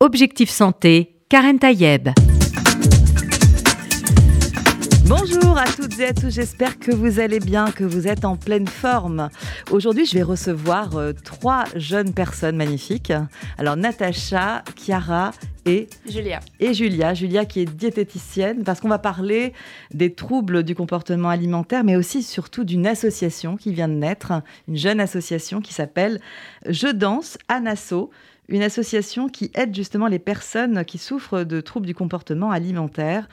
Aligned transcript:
Objectif 0.00 0.48
Santé, 0.48 1.16
Karen 1.28 1.58
Tayeb. 1.58 2.10
Bonjour 5.06 5.58
à 5.58 5.64
toutes 5.64 5.98
et 5.98 6.04
à 6.04 6.14
tous, 6.14 6.30
j'espère 6.30 6.78
que 6.78 6.92
vous 6.92 7.18
allez 7.18 7.40
bien, 7.40 7.72
que 7.72 7.82
vous 7.82 8.06
êtes 8.06 8.24
en 8.24 8.36
pleine 8.36 8.68
forme. 8.68 9.28
Aujourd'hui, 9.72 10.06
je 10.06 10.14
vais 10.14 10.22
recevoir 10.22 10.96
euh, 10.96 11.12
trois 11.24 11.64
jeunes 11.74 12.14
personnes 12.14 12.56
magnifiques. 12.56 13.12
Alors, 13.58 13.76
Natacha, 13.76 14.62
Chiara 14.76 15.32
et 15.66 15.88
Julia. 16.08 16.38
Et 16.60 16.74
Julia, 16.74 17.14
Julia 17.14 17.44
qui 17.44 17.62
est 17.62 17.64
diététicienne, 17.64 18.62
parce 18.62 18.78
qu'on 18.78 18.88
va 18.88 19.00
parler 19.00 19.52
des 19.92 20.14
troubles 20.14 20.62
du 20.62 20.76
comportement 20.76 21.28
alimentaire, 21.28 21.82
mais 21.82 21.96
aussi 21.96 22.22
surtout 22.22 22.62
d'une 22.62 22.86
association 22.86 23.56
qui 23.56 23.72
vient 23.72 23.88
de 23.88 23.94
naître, 23.94 24.32
une 24.68 24.76
jeune 24.76 25.00
association 25.00 25.60
qui 25.60 25.74
s'appelle 25.74 26.20
Je 26.66 26.86
danse 26.86 27.36
Anasso 27.48 28.10
une 28.48 28.62
association 28.62 29.28
qui 29.28 29.50
aide 29.54 29.74
justement 29.74 30.06
les 30.06 30.18
personnes 30.18 30.84
qui 30.84 30.98
souffrent 30.98 31.44
de 31.44 31.60
troubles 31.60 31.86
du 31.86 31.94
comportement 31.94 32.50
alimentaire 32.50 33.28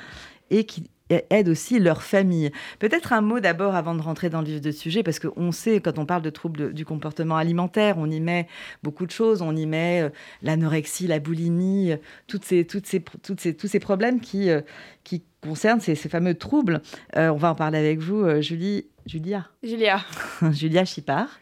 et 0.50 0.66
qui 0.66 0.90
aide 1.10 1.50
aussi 1.50 1.80
leur 1.80 2.02
famille. 2.02 2.52
Peut-être 2.80 3.14
un 3.14 3.22
mot 3.22 3.40
d'abord 3.40 3.76
avant 3.76 3.96
de 3.96 4.02
rentrer 4.02 4.30
dans 4.30 4.42
le 4.42 4.48
vif 4.48 4.62
du 4.62 4.74
sujet, 4.74 5.04
parce 5.04 5.20
qu'on 5.20 5.52
sait, 5.52 5.80
quand 5.80 6.00
on 6.00 6.06
parle 6.06 6.22
de 6.22 6.30
troubles 6.30 6.74
du 6.74 6.86
comportement 6.86 7.38
alimentaire, 7.38 7.98
on 7.98 8.10
y 8.10 8.20
met 8.20 8.48
beaucoup 8.84 9.06
de 9.06 9.12
choses, 9.12 9.42
on 9.42 9.56
y 9.56 9.66
met 9.66 10.02
euh, 10.02 10.10
l'anorexie, 10.42 11.08
la 11.08 11.20
boulimie, 11.20 11.92
euh, 11.92 11.98
toutes 12.28 12.44
ces, 12.44 12.66
toutes 12.66 12.88
ces, 12.88 13.02
toutes 13.02 13.40
ces, 13.40 13.56
tous 13.56 13.68
ces 13.68 13.80
problèmes 13.80 14.20
qui, 14.20 14.50
euh, 14.50 14.62
qui 15.04 15.24
concernent 15.42 15.82
ces, 15.82 15.96
fameux 15.96 16.34
troubles. 16.34 16.82
on 17.16 17.36
va 17.36 17.52
en 17.52 17.56
parler 17.56 17.78
avec 17.78 18.00
vous, 18.00 18.42
Julie. 18.42 18.88
Julia. 19.06 19.48
Julia. 19.62 20.00
Julia 20.52 20.86
Chipard 20.86 21.40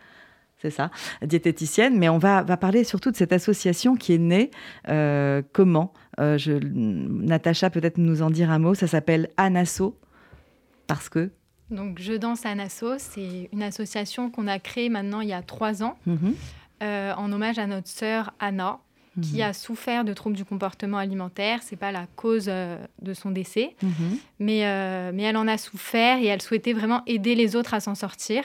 c'est 0.63 0.69
ça, 0.69 0.91
diététicienne, 1.21 1.97
mais 1.97 2.07
on 2.07 2.17
va, 2.17 2.41
va, 2.41 2.55
parler 2.55 2.85
surtout 2.85 3.11
de 3.11 3.17
cette 3.17 3.33
association 3.33 3.95
qui 3.97 4.13
est 4.13 4.17
née. 4.17 4.49
Euh, 4.87 5.41
comment 5.51 5.91
euh, 6.21 6.37
je, 6.37 6.53
Natacha, 6.53 7.69
peut-être 7.69 7.97
nous 7.97 8.21
en 8.21 8.29
dire 8.29 8.49
un 8.49 8.59
mot. 8.59 8.73
Ça 8.73 8.87
s'appelle 8.87 9.29
Anasso, 9.35 9.99
parce 10.87 11.09
que 11.09 11.31
donc, 11.69 11.99
Je 11.99 12.13
danse 12.13 12.45
Anasso, 12.45 12.97
c'est 12.97 13.49
une 13.51 13.63
association 13.63 14.29
qu'on 14.29 14.47
a 14.47 14.59
créée 14.59 14.89
maintenant 14.89 15.21
il 15.21 15.29
y 15.29 15.33
a 15.33 15.41
trois 15.41 15.83
ans, 15.83 15.97
mhm. 16.05 16.35
euh, 16.83 17.13
en 17.17 17.31
hommage 17.31 17.57
à 17.57 17.67
notre 17.67 17.87
sœur 17.87 18.31
Anna, 18.39 18.79
qui 19.21 19.37
mhm. 19.37 19.41
a 19.41 19.53
souffert 19.53 20.05
de 20.05 20.13
troubles 20.13 20.35
du 20.35 20.45
comportement 20.45 20.97
alimentaire. 20.97 21.59
C'est 21.61 21.75
pas 21.75 21.91
la 21.91 22.05
cause 22.15 22.45
de 22.45 23.13
son 23.13 23.31
décès, 23.31 23.75
mhm. 23.81 24.17
mais, 24.39 25.11
mais 25.13 25.23
elle 25.23 25.37
en 25.37 25.47
a 25.47 25.57
souffert 25.57 26.19
et 26.19 26.27
elle 26.27 26.41
souhaitait 26.41 26.73
vraiment 26.73 27.01
aider 27.05 27.35
les 27.35 27.55
autres 27.55 27.73
à 27.73 27.81
s'en 27.81 27.95
sortir. 27.95 28.43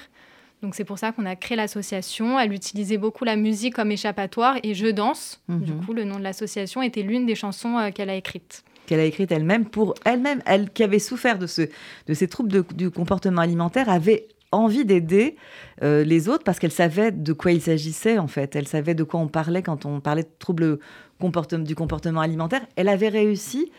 Donc 0.63 0.75
c'est 0.75 0.85
pour 0.85 0.99
ça 0.99 1.13
qu'on 1.13 1.27
a 1.27 1.37
créé 1.37 1.57
l'association. 1.57 2.39
Elle 2.39 2.53
utilisait 2.53 2.99
beaucoup 2.99 3.25
la 3.25 3.37
musique 3.37 3.75
comme 3.75 3.93
échappatoire 3.93 4.57
et 4.63 4.75
je 4.75 4.87
danse. 4.87 5.41
Du 5.49 5.73
mhm. 5.73 5.85
coup, 5.85 5.93
le 5.93 6.05
nom 6.05 6.19
de 6.19 6.23
l'association 6.23 6.83
était 6.83 7.03
l'une 7.03 7.27
des 7.27 7.35
chansons 7.35 7.79
euh, 7.79 7.91
qu'elle 7.91 8.11
a 8.11 8.17
écrites. 8.17 8.65
Qu'elle 8.87 9.01
a 9.01 9.05
écrites 9.05 9.31
elle-même 9.31 9.67
pour 9.67 9.95
elle-même, 10.05 10.43
elle 10.47 10.71
qui 10.71 10.83
avait 10.83 10.99
souffert 10.99 11.39
de, 11.39 11.47
ce, 11.47 11.63
de 12.07 12.15
ces 12.15 12.27
troubles 12.27 12.65
du 12.75 12.91
comportement 12.91 13.43
alimentaire, 13.43 13.89
avait 13.89 14.29
envie 14.51 14.85
d'aider 14.85 15.37
euh, 15.83 16.05
les 16.05 16.29
autres 16.29 16.43
parce 16.43 16.59
qu'elle 16.59 16.73
savait 16.73 17.13
de 17.13 17.33
quoi 17.33 17.53
il 17.53 17.61
s'agissait 17.61 18.19
en 18.19 18.29
fait. 18.29 18.57
Elle 18.57 18.67
savait 18.67 18.95
de 18.95 19.05
quoi 19.05 19.21
on 19.21 19.29
parlait 19.29 19.63
quand 19.63 19.85
on 19.85 20.01
parlait 20.01 20.23
de 20.23 20.31
troubles 20.39 20.79
du 21.21 21.75
comportement 21.75 22.21
alimentaire. 22.21 22.63
Elle 22.77 22.89
avait 22.89 23.09
réussi 23.09 23.71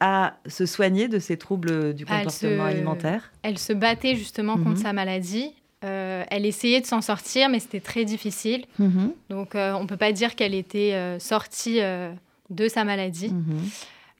à 0.00 0.36
se 0.46 0.66
soigner 0.66 1.08
de 1.08 1.18
ces 1.18 1.36
troubles 1.36 1.94
du 1.94 2.06
comportement 2.06 2.64
alimentaire 2.64 3.32
Elle 3.42 3.58
se 3.58 3.72
battait 3.72 4.14
justement 4.14 4.56
contre 4.56 4.70
mhm. 4.70 4.76
sa 4.76 4.92
maladie. 4.92 5.54
Euh, 5.84 6.24
elle 6.28 6.44
essayait 6.44 6.80
de 6.80 6.86
s'en 6.86 7.00
sortir, 7.00 7.48
mais 7.48 7.60
c'était 7.60 7.80
très 7.80 8.04
difficile. 8.04 8.64
Mhm. 8.78 9.12
Donc, 9.30 9.54
euh, 9.54 9.74
on 9.74 9.82
ne 9.82 9.86
peut 9.86 9.96
pas 9.96 10.10
dire 10.10 10.34
qu'elle 10.34 10.54
était 10.54 10.94
euh, 10.94 11.18
sortie 11.18 11.80
de 12.50 12.68
sa 12.68 12.84
maladie. 12.84 13.30
Mhm. 13.30 13.68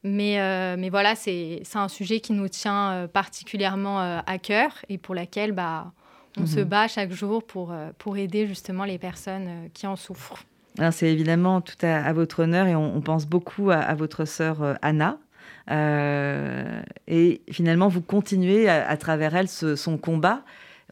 Mais, 0.05 0.77
mais 0.77 0.91
voilà, 0.91 1.17
c'est 1.17 1.63
un 1.75 1.89
sujet 1.89 2.21
qui 2.21 2.33
nous 2.33 2.49
tient 2.49 3.09
particulièrement 3.13 3.99
à 3.99 4.39
cœur 4.39 4.71
et 4.89 4.97
pour 4.97 5.15
laquelle 5.15 5.51
bah, 5.51 5.93
on 6.39 6.47
se 6.47 6.61
mhm. 6.61 6.65
bat 6.65 6.89
chaque 6.89 7.11
jour 7.11 7.43
pour, 7.43 7.75
pour 7.99 8.17
aider 8.17 8.47
justement 8.47 8.85
les 8.85 8.97
personnes 8.97 9.69
qui 9.75 9.89
en 9.89 9.97
souffrent. 9.97 10.45
C'est 10.93 11.13
évidemment 11.13 11.61
tout 11.61 11.75
à, 11.83 12.13
votre 12.13 12.45
honneur 12.45 12.69
et 12.69 12.77
on, 12.77 13.01
pense 13.01 13.27
beaucoup 13.27 13.71
à, 13.71 13.93
votre 13.97 14.25
sœur 14.25 14.79
Anna. 14.83 15.19
et 15.69 17.43
finalement, 17.51 17.89
vous 17.89 18.01
continuez 18.01 18.69
à, 18.69 18.97
travers 18.97 19.35
elle 19.35 19.49
son 19.49 19.99
combat 19.99 20.45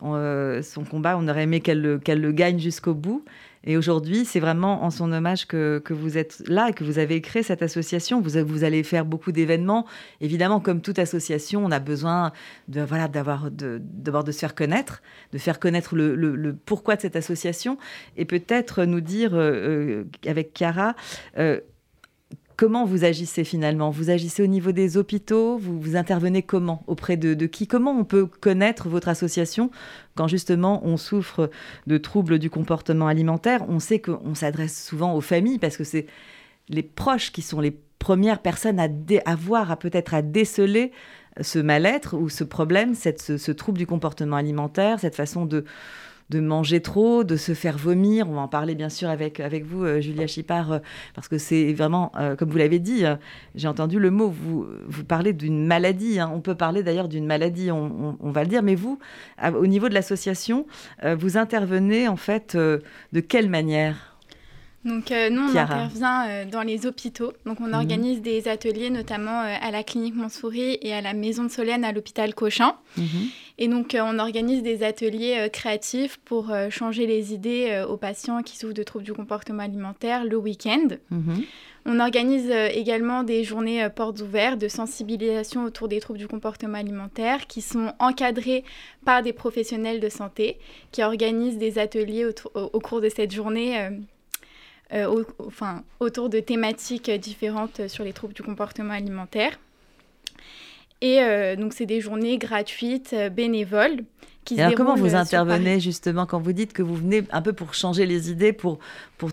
euh, 0.02 0.62
son 0.62 0.84
combat, 0.84 1.16
on 1.18 1.26
aurait 1.28 1.44
aimé 1.44 1.60
qu'elle 1.60 1.80
le, 1.80 2.32
gagne 2.32 2.58
jusqu'au 2.58 2.94
bout. 2.94 3.24
Et 3.68 3.76
aujourd'hui, 3.76 4.24
c'est 4.24 4.38
vraiment 4.38 4.84
en 4.84 4.90
son 4.90 5.10
hommage 5.10 5.46
que, 5.46 5.82
vous 5.90 6.18
êtes 6.18 6.42
là 6.46 6.68
et 6.68 6.72
que 6.72 6.84
vous 6.84 6.98
avez 7.00 7.20
créé 7.20 7.42
cette 7.42 7.62
association. 7.62 8.20
Vous, 8.20 8.64
allez 8.64 8.82
faire 8.84 9.04
beaucoup 9.04 9.32
d'événements. 9.32 9.86
Évidemment, 10.20 10.60
comme 10.60 10.80
toute 10.80 11.00
association, 11.00 11.64
on 11.64 11.72
a 11.72 11.80
besoin 11.80 12.32
de 12.68 12.82
voilà 12.82 13.08
d'avoir 13.08 13.50
de, 13.50 13.80
de 13.82 14.32
se 14.32 14.38
faire 14.38 14.54
connaître, 14.54 15.02
de 15.32 15.38
faire 15.38 15.58
connaître 15.58 15.96
le, 15.96 16.56
pourquoi 16.64 16.94
de 16.94 17.00
cette 17.00 17.16
association, 17.16 17.76
et 18.16 18.24
peut-être 18.24 18.84
nous 18.84 19.00
dire 19.00 19.34
euh, 19.34 20.04
euh, 20.04 20.04
avec 20.26 20.56
Chiara 20.56 20.94
Comment 22.56 22.86
vous 22.86 23.04
agissez 23.04 23.44
finalement? 23.44 23.90
Vous 23.90 24.08
agissez 24.08 24.42
au 24.42 24.46
niveau 24.46 24.72
des 24.72 24.96
hôpitaux? 24.96 25.58
Vous, 25.58 25.78
vous 25.78 25.94
intervenez 25.94 26.42
comment 26.42 26.82
Auprès 26.86 27.18
de, 27.18 27.34
qui? 27.46 27.66
Comment 27.66 27.92
on 27.92 28.04
peut 28.04 28.24
connaître 28.24 28.88
votre 28.88 29.08
association 29.08 29.70
quand 30.14 30.26
justement 30.26 30.80
on 30.82 30.96
souffre 30.96 31.50
de 31.86 31.98
troubles 31.98 32.38
du 32.38 32.48
comportement 32.48 33.08
alimentaire? 33.08 33.66
On 33.68 33.78
sait 33.78 34.00
qu'on 34.00 34.34
s'adresse 34.34 34.86
souvent 34.86 35.14
aux 35.14 35.20
familles 35.20 35.58
parce 35.58 35.76
que 35.76 35.84
c'est 35.84 36.06
les 36.70 36.82
proches 36.82 37.30
qui 37.30 37.42
sont 37.42 37.60
les 37.60 37.76
premières 37.98 38.40
personnes 38.40 38.80
à, 38.80 38.88
à 39.26 39.34
voir, 39.34 39.70
à 39.70 39.76
peut-être 39.76 40.14
à 40.14 40.22
déceler 40.22 40.92
ce 41.38 41.58
mal-être 41.58 42.16
ou 42.16 42.30
ce 42.30 42.44
problème, 42.44 42.94
cette, 42.94 43.36
ce 43.36 43.52
trouble 43.52 43.76
du 43.76 43.86
comportement 43.86 44.36
alimentaire, 44.36 44.98
cette 45.00 45.14
façon 45.14 45.44
de 45.44 45.66
de 46.30 46.40
manger 46.40 46.80
trop, 46.80 47.24
de 47.24 47.36
se 47.36 47.54
faire 47.54 47.78
vomir. 47.78 48.28
On 48.28 48.34
va 48.34 48.40
en 48.42 48.48
parler 48.48 48.74
bien 48.74 48.88
sûr 48.88 49.08
avec, 49.08 49.40
avec 49.40 49.64
vous, 49.64 49.84
euh, 49.84 50.00
Julia 50.00 50.26
Chipard, 50.26 50.72
euh, 50.72 50.78
parce 51.14 51.28
que 51.28 51.38
c'est 51.38 51.72
vraiment, 51.72 52.12
euh, 52.18 52.34
comme 52.36 52.50
vous 52.50 52.58
l'avez 52.58 52.78
dit, 52.78 53.04
j'ai 53.54 53.68
entendu 53.68 53.98
le 53.98 54.10
mot, 54.10 54.28
vous, 54.28 54.66
vous 54.86 55.04
parlez 55.04 55.32
d'une 55.32 55.66
maladie. 55.66 56.18
Hein. 56.18 56.30
On 56.34 56.40
peut 56.40 56.54
parler 56.54 56.82
d'ailleurs 56.82 57.08
d'une 57.08 57.26
maladie, 57.26 57.70
on, 57.70 58.16
va 58.30 58.42
le 58.42 58.48
dire, 58.48 58.62
mais 58.62 58.74
vous, 58.74 58.98
au 59.54 59.66
niveau 59.66 59.88
de 59.88 59.94
l'association, 59.94 60.66
vous 61.04 61.36
intervenez 61.36 62.08
en 62.08 62.16
fait 62.16 62.56
de 62.56 63.20
quelle 63.20 63.48
manière? 63.48 64.15
Donc 64.86 65.10
nous, 65.10 65.42
on 65.42 65.56
intervient 65.56 66.46
dans 66.46 66.62
les 66.62 66.86
hôpitaux. 66.86 67.32
Donc 67.44 67.60
on 67.60 67.68
mhm. 67.68 67.74
organise 67.74 68.22
des 68.22 68.48
ateliers 68.48 68.90
notamment 68.90 69.40
à 69.40 69.70
la 69.70 69.82
clinique 69.82 70.14
Montsouris 70.14 70.78
et 70.80 70.94
à 70.94 71.00
la 71.00 71.12
maison 71.12 71.44
de 71.44 71.50
Solène 71.50 71.84
à 71.84 71.92
l'hôpital 71.92 72.34
Cochin. 72.34 72.74
Mhm. 72.96 73.28
Et 73.58 73.68
donc, 73.68 73.94
euh, 73.94 74.00
on 74.04 74.18
organise 74.18 74.62
des 74.62 74.82
ateliers 74.82 75.36
euh, 75.38 75.48
créatifs 75.48 76.18
pour 76.24 76.50
euh, 76.50 76.68
changer 76.70 77.06
les 77.06 77.32
idées 77.32 77.84
aux 77.88 77.96
patients 77.96 78.42
qui 78.42 78.56
souffrent 78.56 78.74
de 78.74 78.82
troubles 78.82 79.04
du 79.04 79.12
comportement 79.12 79.62
alimentaire 79.62 80.24
le 80.24 80.36
week-end. 80.36 80.88
Mhm. 81.10 81.44
On 81.88 82.00
organise 82.00 82.50
également 82.50 83.22
des 83.22 83.44
journées 83.44 83.88
portes 83.94 84.20
ouvertes 84.20 84.58
de 84.58 84.66
sensibilisation 84.66 85.62
autour 85.62 85.86
des 85.86 86.00
troubles 86.00 86.18
du 86.18 86.26
comportement 86.26 86.78
alimentaire 86.78 87.46
qui 87.46 87.62
sont 87.62 87.92
encadrées 88.00 88.64
par 89.04 89.22
des 89.22 89.32
professionnels 89.32 90.00
de 90.00 90.08
santé 90.08 90.58
qui 90.90 91.04
organisent 91.04 91.58
des 91.58 91.78
ateliers 91.78 92.26
au, 92.54 92.80
cours 92.80 93.00
de 93.00 93.08
cette 93.08 93.32
journée. 93.32 93.88
Enfin, 95.38 95.82
autour 96.00 96.28
de 96.28 96.40
thématiques 96.40 97.10
différentes 97.10 97.88
sur 97.88 98.04
les 98.04 98.12
troubles 98.12 98.34
du 98.34 98.42
comportement 98.42 98.92
alimentaire. 98.92 99.58
Et 101.00 101.20
euh, 101.20 101.56
donc, 101.56 101.72
c'est 101.72 101.86
des 101.86 102.00
journées 102.00 102.38
gratuites, 102.38 103.12
euh, 103.12 103.28
bénévoles. 103.28 104.04
Qui 104.46 104.60
alors, 104.60 104.74
comment 104.74 104.94
vous 104.94 105.14
euh, 105.14 105.18
intervenez 105.18 105.80
justement 105.80 106.24
quand 106.24 106.38
vous 106.38 106.52
dites 106.52 106.72
que 106.72 106.82
vous 106.82 106.94
venez 106.94 107.24
un 107.32 107.42
peu 107.42 107.52
pour 107.52 107.74
changer 107.74 108.06
les 108.06 108.30
idées, 108.30 108.52
pour, 108.52 108.78
pour 109.18 109.30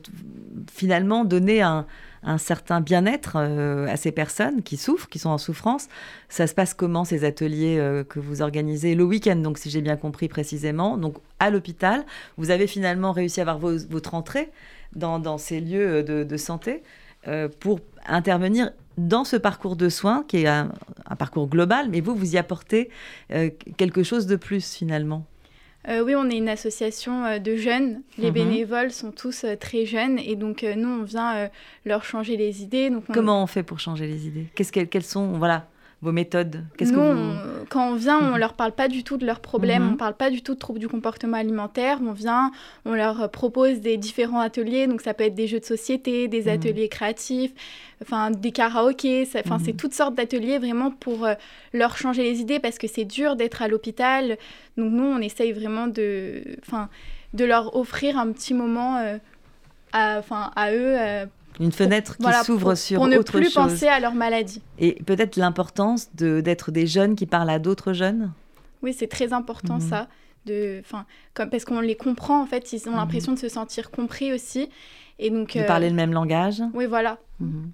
finalement 0.71 1.23
donner 1.23 1.61
un, 1.61 1.85
un 2.23 2.37
certain 2.39 2.81
bien-être 2.81 3.37
à 3.37 3.95
ces 3.95 4.11
personnes 4.11 4.63
qui 4.63 4.75
souffrent, 4.75 5.07
qui 5.07 5.19
sont 5.19 5.29
en 5.29 5.37
souffrance? 5.37 5.87
Ça 6.29 6.47
se 6.47 6.55
passe 6.55 6.73
comment 6.73 7.05
ces 7.05 7.25
ateliers 7.25 8.03
que 8.09 8.19
vous 8.19 8.41
organisez 8.41 8.95
le 8.95 9.03
week-end, 9.03 9.35
donc 9.35 9.59
si 9.59 9.69
j'ai 9.69 9.81
bien 9.81 9.97
compris 9.97 10.27
précisément, 10.27 10.97
donc 10.97 11.17
à 11.39 11.51
l'hôpital 11.51 12.05
Vous 12.37 12.49
avez 12.49 12.65
finalement 12.65 13.11
réussi 13.11 13.39
à 13.39 13.43
avoir 13.43 13.59
votre 13.59 14.15
entrée 14.15 14.51
dans, 14.95 15.19
dans 15.19 15.37
ces 15.37 15.59
lieux 15.59 16.01
de, 16.01 16.23
de 16.23 16.37
santé 16.37 16.81
pour 17.59 17.79
intervenir 18.07 18.71
dans 18.97 19.23
ce 19.23 19.35
parcours 19.35 19.75
de 19.75 19.89
soins, 19.89 20.23
qui 20.27 20.37
est 20.37 20.47
un, 20.47 20.71
parcours 21.17 21.47
global, 21.47 21.89
mais 21.89 22.01
vous, 22.01 22.15
vous 22.15 22.33
y 22.33 22.37
apportez 22.37 22.89
euh, 23.31 23.49
quelque 23.77 24.03
chose 24.03 24.27
de 24.27 24.35
plus 24.35 24.75
finalement 24.75 25.25
euh, 25.89 26.01
oui, 26.01 26.15
on 26.15 26.29
est 26.29 26.37
une 26.37 26.47
association 26.47 27.25
euh, 27.25 27.39
de 27.39 27.57
jeunes. 27.57 28.03
Les 28.17 28.29
mhm. 28.29 28.33
bénévoles 28.33 28.91
sont 28.91 29.11
tous 29.11 29.45
très 29.59 29.85
jeunes 29.85 30.17
et 30.17 30.37
donc 30.37 30.63
nous, 30.63 30.87
on 30.87 31.03
vient 31.03 31.49
leur 31.83 32.05
changer 32.05 32.37
les 32.37 32.63
idées. 32.63 32.89
Donc 32.89 33.03
Comment 33.13 33.43
on 33.43 33.47
fait 33.47 33.63
pour 33.63 33.81
changer 33.81 34.07
les 34.07 34.25
idées? 34.25 34.47
Qu'est-ce 34.55 34.71
Quelles 34.71 35.03
sont, 35.03 35.33
voilà, 35.33 35.67
vos 36.03 36.11
méthodes 36.11 36.63
Qu'est-ce 36.77 36.91
que 36.91 36.97
vous... 36.97 37.65
quand 37.69 37.91
on 37.91 37.95
vient, 37.95 38.19
on 38.33 38.37
leur 38.37 38.53
parle 38.53 38.73
pas 38.73 38.87
du 38.87 39.03
tout 39.03 39.17
de 39.17 39.25
leurs 39.25 39.39
problèmes, 39.39 39.83
mhm. 39.83 39.93
on 39.93 39.97
parle 39.97 40.15
pas 40.15 40.29
du 40.29 40.41
tout 40.41 40.53
de 40.53 40.59
troubles 40.59 40.79
du 40.79 40.87
comportement 40.87 41.37
alimentaire. 41.37 41.99
On 42.05 42.11
vient, 42.11 42.51
on 42.85 42.93
leur 42.93 43.31
propose 43.31 43.79
des 43.79 43.97
différents 43.97 44.41
ateliers, 44.41 44.85
donc 44.85 45.01
ça 45.01 45.13
peut 45.13 45.23
être 45.23 45.35
des 45.35 45.47
jeux 45.47 45.59
de 45.59 45.65
société, 45.65 46.27
des 46.27 46.43
mhm. 46.43 46.49
ateliers 46.49 46.89
créatifs, 46.89 47.53
enfin 48.01 48.31
des 48.31 48.51
karaokés, 48.51 49.27
enfin 49.35 49.57
c'est 49.63 49.71
mhm. 49.71 49.77
toutes 49.77 49.93
sortes 49.93 50.15
d'ateliers 50.15 50.59
vraiment 50.59 50.91
pour 50.91 51.25
euh, 51.25 51.33
leur 51.71 51.97
changer 51.97 52.23
les 52.23 52.41
idées 52.41 52.59
parce 52.59 52.77
que 52.77 52.87
c'est 52.87 53.05
dur 53.05 53.35
d'être 53.35 53.61
à 53.61 53.67
l'hôpital. 53.67 54.37
Donc 54.77 54.91
nous, 54.91 55.05
on 55.05 55.19
essaye 55.19 55.53
vraiment 55.53 55.87
de, 55.87 56.43
enfin, 56.61 56.89
de 57.33 57.45
leur 57.45 57.75
offrir 57.75 58.17
un 58.17 58.31
petit 58.31 58.53
moment. 58.53 58.97
Euh, 58.97 59.17
à, 59.93 60.21
à 60.55 60.71
eux 60.71 60.95
euh, 60.99 61.25
une 61.59 61.71
fenêtre 61.71 62.17
qui 62.17 62.33
s'ouvre 62.45 62.75
sur 62.75 62.99
pour 62.99 63.07
ne 63.07 63.19
plus 63.19 63.53
penser 63.53 63.87
à 63.87 63.99
leur 63.99 64.13
maladie. 64.13 64.61
Et 64.79 65.01
peut-être 65.03 65.35
l'importance 65.35 66.09
d'être 66.15 66.71
des 66.71 66.87
jeunes 66.87 67.15
qui 67.15 67.25
parlent 67.25 67.49
à 67.49 67.59
d'autres 67.59 67.93
jeunes? 67.93 68.31
Oui, 68.81 68.93
c'est 68.93 69.07
très 69.07 69.33
important 69.33 69.75
mhm. 69.75 69.81
ça. 69.81 70.07
De, 70.45 70.81
comme, 71.33 71.49
parce 71.49 71.63
qu'on 71.63 71.79
les 71.79 71.95
comprend, 71.95 72.41
en 72.41 72.45
fait, 72.45 72.73
ils 72.73 72.87
ont 72.89 72.91
mhm. 72.91 72.97
l'impression 72.97 73.31
de 73.31 73.39
se 73.39 73.47
sentir 73.47 73.91
compris 73.91 74.33
aussi. 74.33 74.69
Et 75.19 75.29
donc, 75.29 75.55
de 75.55 75.63
parler 75.63 75.89
le 75.89 75.95
même 75.95 76.11
langage? 76.11 76.61
Oui, 76.73 76.85
voilà. 76.85 77.17
Mhm. 77.39 77.71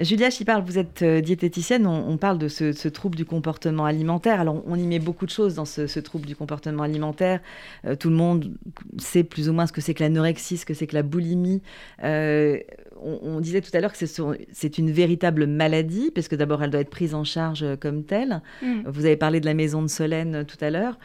Julia 0.00 0.28
Chipard, 0.28 0.64
vous 0.64 0.76
êtes 0.76 1.02
euh, 1.02 1.20
diététicienne, 1.20 1.86
on, 1.86 2.16
parle 2.16 2.38
de 2.38 2.48
ce, 2.48 2.88
trouble 2.88 3.14
du 3.14 3.24
comportement 3.24 3.84
alimentaire. 3.84 4.40
Alors, 4.40 4.60
on 4.66 4.74
y 4.74 4.86
met 4.86 4.98
beaucoup 4.98 5.24
de 5.24 5.30
choses 5.30 5.54
dans 5.54 5.64
ce, 5.64 6.00
trouble 6.00 6.26
du 6.26 6.34
comportement 6.34 6.82
alimentaire. 6.82 7.40
Euh, 7.86 7.94
tout 7.94 8.10
le 8.10 8.16
monde 8.16 8.52
sait 8.98 9.22
plus 9.22 9.48
ou 9.48 9.52
moins 9.52 9.66
ce 9.66 9.72
que 9.72 9.80
c'est 9.80 9.94
que 9.94 10.02
l'anorexie, 10.02 10.56
ce 10.56 10.66
que 10.66 10.74
c'est 10.74 10.88
que 10.88 10.96
la 10.96 11.04
boulimie. 11.04 11.62
Euh, 12.02 12.58
on, 13.00 13.38
disait 13.40 13.60
tout 13.60 13.70
à 13.74 13.80
l'heure 13.80 13.92
que 13.92 14.06
c'est 14.52 14.78
une 14.78 14.90
véritable 14.90 15.46
maladie, 15.46 16.10
parce 16.12 16.26
que 16.26 16.36
d'abord, 16.36 16.62
elle 16.62 16.70
doit 16.70 16.80
être 16.80 16.90
prise 16.90 17.14
en 17.14 17.24
charge 17.24 17.64
comme 17.78 18.02
telle. 18.02 18.40
Mm. 18.62 18.82
Vous 18.86 19.04
avez 19.04 19.16
parlé 19.16 19.40
de 19.40 19.46
la 19.46 19.54
maison 19.54 19.82
de 19.82 19.88
Solène 19.88 20.44
tout 20.46 20.56
à 20.62 20.70
l'heure. 20.70 20.98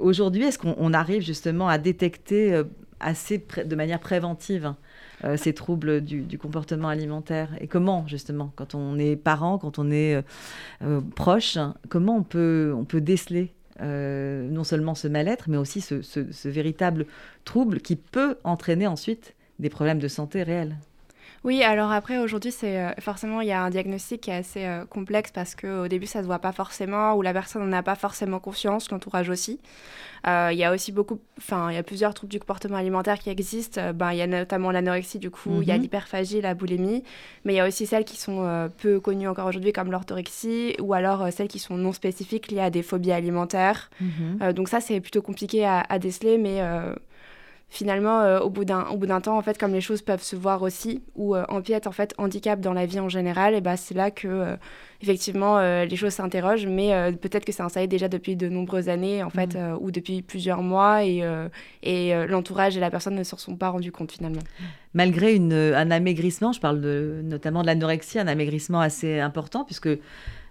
Aujourd'hui, 0.00 0.44
est-ce 0.44 0.58
qu'on 0.58 0.92
arrive 0.94 1.22
justement 1.22 1.68
à 1.68 1.78
détecter 1.78 2.62
assez 3.00 3.44
de 3.64 3.76
manière 3.76 4.00
préventive 4.00 4.74
euh, 5.24 5.36
ces 5.36 5.54
troubles 5.54 6.02
du, 6.02 6.38
comportement 6.38 6.88
alimentaire. 6.88 7.50
Et 7.60 7.66
comment, 7.66 8.06
justement, 8.06 8.52
quand 8.54 8.74
on 8.74 8.98
est 8.98 9.16
parent, 9.16 9.58
quand 9.58 9.78
on 9.78 9.90
est 9.90 10.16
euh, 10.16 10.22
euh, 10.82 11.00
proche, 11.14 11.56
comment 11.88 12.16
on 12.16 12.22
peut, 12.22 12.74
on 12.76 12.84
peut 12.84 13.00
déceler 13.00 13.52
non 13.78 14.64
seulement 14.64 14.94
ce 14.94 15.06
mal-être, 15.06 15.50
mais 15.50 15.58
aussi 15.58 15.82
ce, 15.82 16.48
véritable 16.48 17.04
trouble 17.44 17.80
qui 17.80 17.96
peut 17.96 18.38
entraîner 18.42 18.86
ensuite 18.86 19.34
des 19.58 19.68
problèmes 19.68 19.98
de 19.98 20.08
santé 20.08 20.42
réels? 20.42 20.76
Oui, 21.46 21.62
alors 21.62 21.90
après, 21.92 22.18
aujourd'hui, 22.18 22.52
c'est 22.52 22.94
forcément, 23.00 23.40
il 23.40 23.48
y 23.48 23.52
a 23.52 23.62
un 23.62 23.70
diagnostic 23.70 24.20
qui 24.20 24.30
est 24.30 24.34
assez 24.34 24.68
complexe 24.90 25.30
parce 25.30 25.54
qu'au 25.54 25.88
début, 25.88 26.06
ça 26.06 26.18
ne 26.18 26.24
se 26.24 26.26
voit 26.26 26.40
pas 26.40 26.52
forcément, 26.52 27.14
ou 27.14 27.22
la 27.22 27.32
personne 27.32 27.64
n'en 27.64 27.76
a 27.76 27.82
pas 27.82 27.94
forcément 27.94 28.40
conscience, 28.40 28.90
l'entourage 28.90 29.30
aussi. 29.30 29.58
Euh, 30.26 30.50
il 30.52 30.58
y 30.58 30.64
a 30.64 30.72
aussi 30.72 30.92
beaucoup, 30.92 31.20
enfin, 31.38 31.70
il 31.70 31.74
y 31.74 31.78
a 31.78 31.82
plusieurs 31.82 32.12
troubles 32.12 32.32
du 32.32 32.40
comportement 32.40 32.76
alimentaire 32.76 33.18
qui 33.18 33.30
existent. 33.30 33.80
Euh, 33.80 33.92
ben, 33.92 34.12
il 34.12 34.18
y 34.18 34.22
a 34.22 34.26
notamment 34.26 34.70
l'anorexie, 34.70 35.18
du 35.18 35.30
coup, 35.30 35.62
il 35.62 35.68
y 35.68 35.70
a 35.70 35.76
mhm. 35.76 35.82
l'hyperphagie, 35.82 36.40
la 36.40 36.54
boulimie, 36.54 37.04
mais 37.44 37.54
il 37.54 37.56
y 37.56 37.60
a 37.60 37.66
aussi 37.66 37.86
celles 37.86 38.04
qui 38.04 38.16
sont 38.16 38.44
euh, 38.44 38.68
peu 38.68 38.98
connues 38.98 39.28
encore 39.28 39.46
aujourd'hui, 39.46 39.72
comme 39.72 39.92
l'orthorexie, 39.92 40.74
ou 40.80 40.94
alors 40.94 41.32
celles 41.32 41.48
qui 41.48 41.58
sont 41.58 41.76
non 41.76 41.92
spécifiques 41.92 42.50
liées 42.50 42.60
à 42.60 42.70
des 42.70 42.82
phobies 42.82 43.12
alimentaires. 43.12 43.90
Mhm. 44.00 44.52
donc 44.52 44.68
ça, 44.68 44.80
c'est 44.80 45.00
plutôt 45.00 45.22
compliqué 45.22 45.64
à, 45.64 45.80
à 45.80 45.98
déceler, 45.98 46.38
mais 46.38 46.60
finalement, 47.68 48.20
euh, 48.20 48.38
au 48.40 48.48
bout 48.48 48.64
d'un 48.64 49.20
temps, 49.20 49.36
en 49.36 49.42
fait, 49.42 49.58
comme 49.58 49.72
les 49.72 49.80
choses 49.80 50.02
peuvent 50.02 50.22
se 50.22 50.36
voir 50.36 50.62
aussi, 50.62 51.02
ou 51.14 51.34
euh, 51.34 51.44
empiètent 51.48 51.86
en 51.86 51.92
fait 51.92 52.14
handicap 52.16 52.60
dans 52.60 52.72
la 52.72 52.86
vie 52.86 53.00
en 53.00 53.08
général, 53.08 53.54
et 53.54 53.60
bah, 53.60 53.76
c'est 53.76 53.94
là 53.94 54.10
que 54.10 54.28
euh, 54.28 54.56
effectivement 55.02 55.60
les 55.60 55.96
choses 55.96 56.12
s'interrogent. 56.12 56.66
Mais 56.66 57.12
peut-être 57.20 57.44
que 57.44 57.52
c'est 57.52 57.62
installé 57.62 57.86
déjà 57.86 58.08
depuis 58.08 58.36
de 58.36 58.48
nombreuses 58.48 58.88
années, 58.88 59.22
en 59.22 59.30
fait, 59.30 59.54
mmh. 59.54 59.76
ou 59.80 59.90
depuis 59.90 60.22
plusieurs 60.22 60.62
mois, 60.62 61.04
et, 61.04 61.22
et 61.82 62.26
l'entourage 62.26 62.76
et 62.76 62.80
la 62.80 62.90
personne 62.90 63.14
ne 63.14 63.22
se 63.22 63.36
sont 63.36 63.56
pas 63.56 63.68
rendus 63.68 63.92
compte 63.92 64.12
finalement. 64.12 64.40
Malgré 64.94 65.34
une, 65.34 65.52
un 65.52 65.90
amaigrissement, 65.90 66.52
je 66.52 66.60
parle 66.60 66.80
de, 66.80 67.20
notamment 67.24 67.60
de 67.60 67.66
l'anorexie, 67.66 68.18
un 68.18 68.26
amaigrissement 68.26 68.80
assez 68.80 69.20
important, 69.20 69.64
puisque 69.64 69.90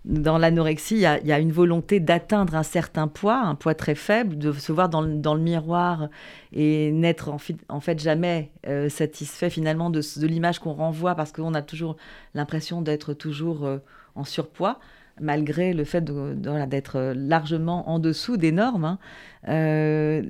dans 0.06 0.38
l'anorexie, 0.38 0.98
il 0.98 1.28
y, 1.28 1.32
a 1.32 1.40
une 1.40 1.52
volonté 1.52 2.00
d'atteindre 2.00 2.54
un 2.56 2.64
certain 2.64 3.08
poids, 3.08 3.40
un 3.40 3.56
poids 3.56 3.74
très 3.74 3.96
faible, 3.96 4.38
de 4.38 4.52
se 4.52 4.72
voir 4.72 4.88
dans 4.88 5.02
le, 5.02 5.40
miroir 5.40 6.10
et 6.54 6.92
n'être 6.92 7.30
en, 7.70 7.80
fait 7.80 8.00
jamais 8.00 8.52
euh, 8.68 8.88
satisfait 8.88 9.50
finalement 9.50 9.90
de, 9.90 10.02
l'image 10.22 10.60
qu'on 10.60 10.74
renvoie 10.74 11.16
parce 11.16 11.32
qu'on 11.32 11.56
a 11.56 11.64
toujours 11.64 11.98
l'impression 12.36 12.84
d'être 12.84 13.14
toujours 13.14 13.66
euh, 13.66 13.80
en 14.14 14.24
surpoids 14.24 14.80
malgré 15.20 15.74
le 15.74 15.86
fait 15.86 16.04
d'être 16.04 17.14
largement 17.16 17.90
en 17.90 18.00
dessous 18.00 18.38
des 18.38 18.52
normes. 18.52 18.86
Hein. 18.86 19.00
Euh, 19.48 20.22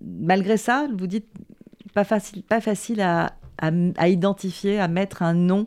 malgré 0.00 0.56
ça, 0.56 0.86
vous 0.96 1.08
dites 1.08 1.28
pas 1.92 2.04
facile, 2.04 2.44
pas 2.44 2.60
facile 2.60 3.00
à, 3.00 3.32
identifier, 4.06 4.78
à 4.78 4.88
mettre 4.88 5.22
un 5.22 5.34
nom 5.34 5.66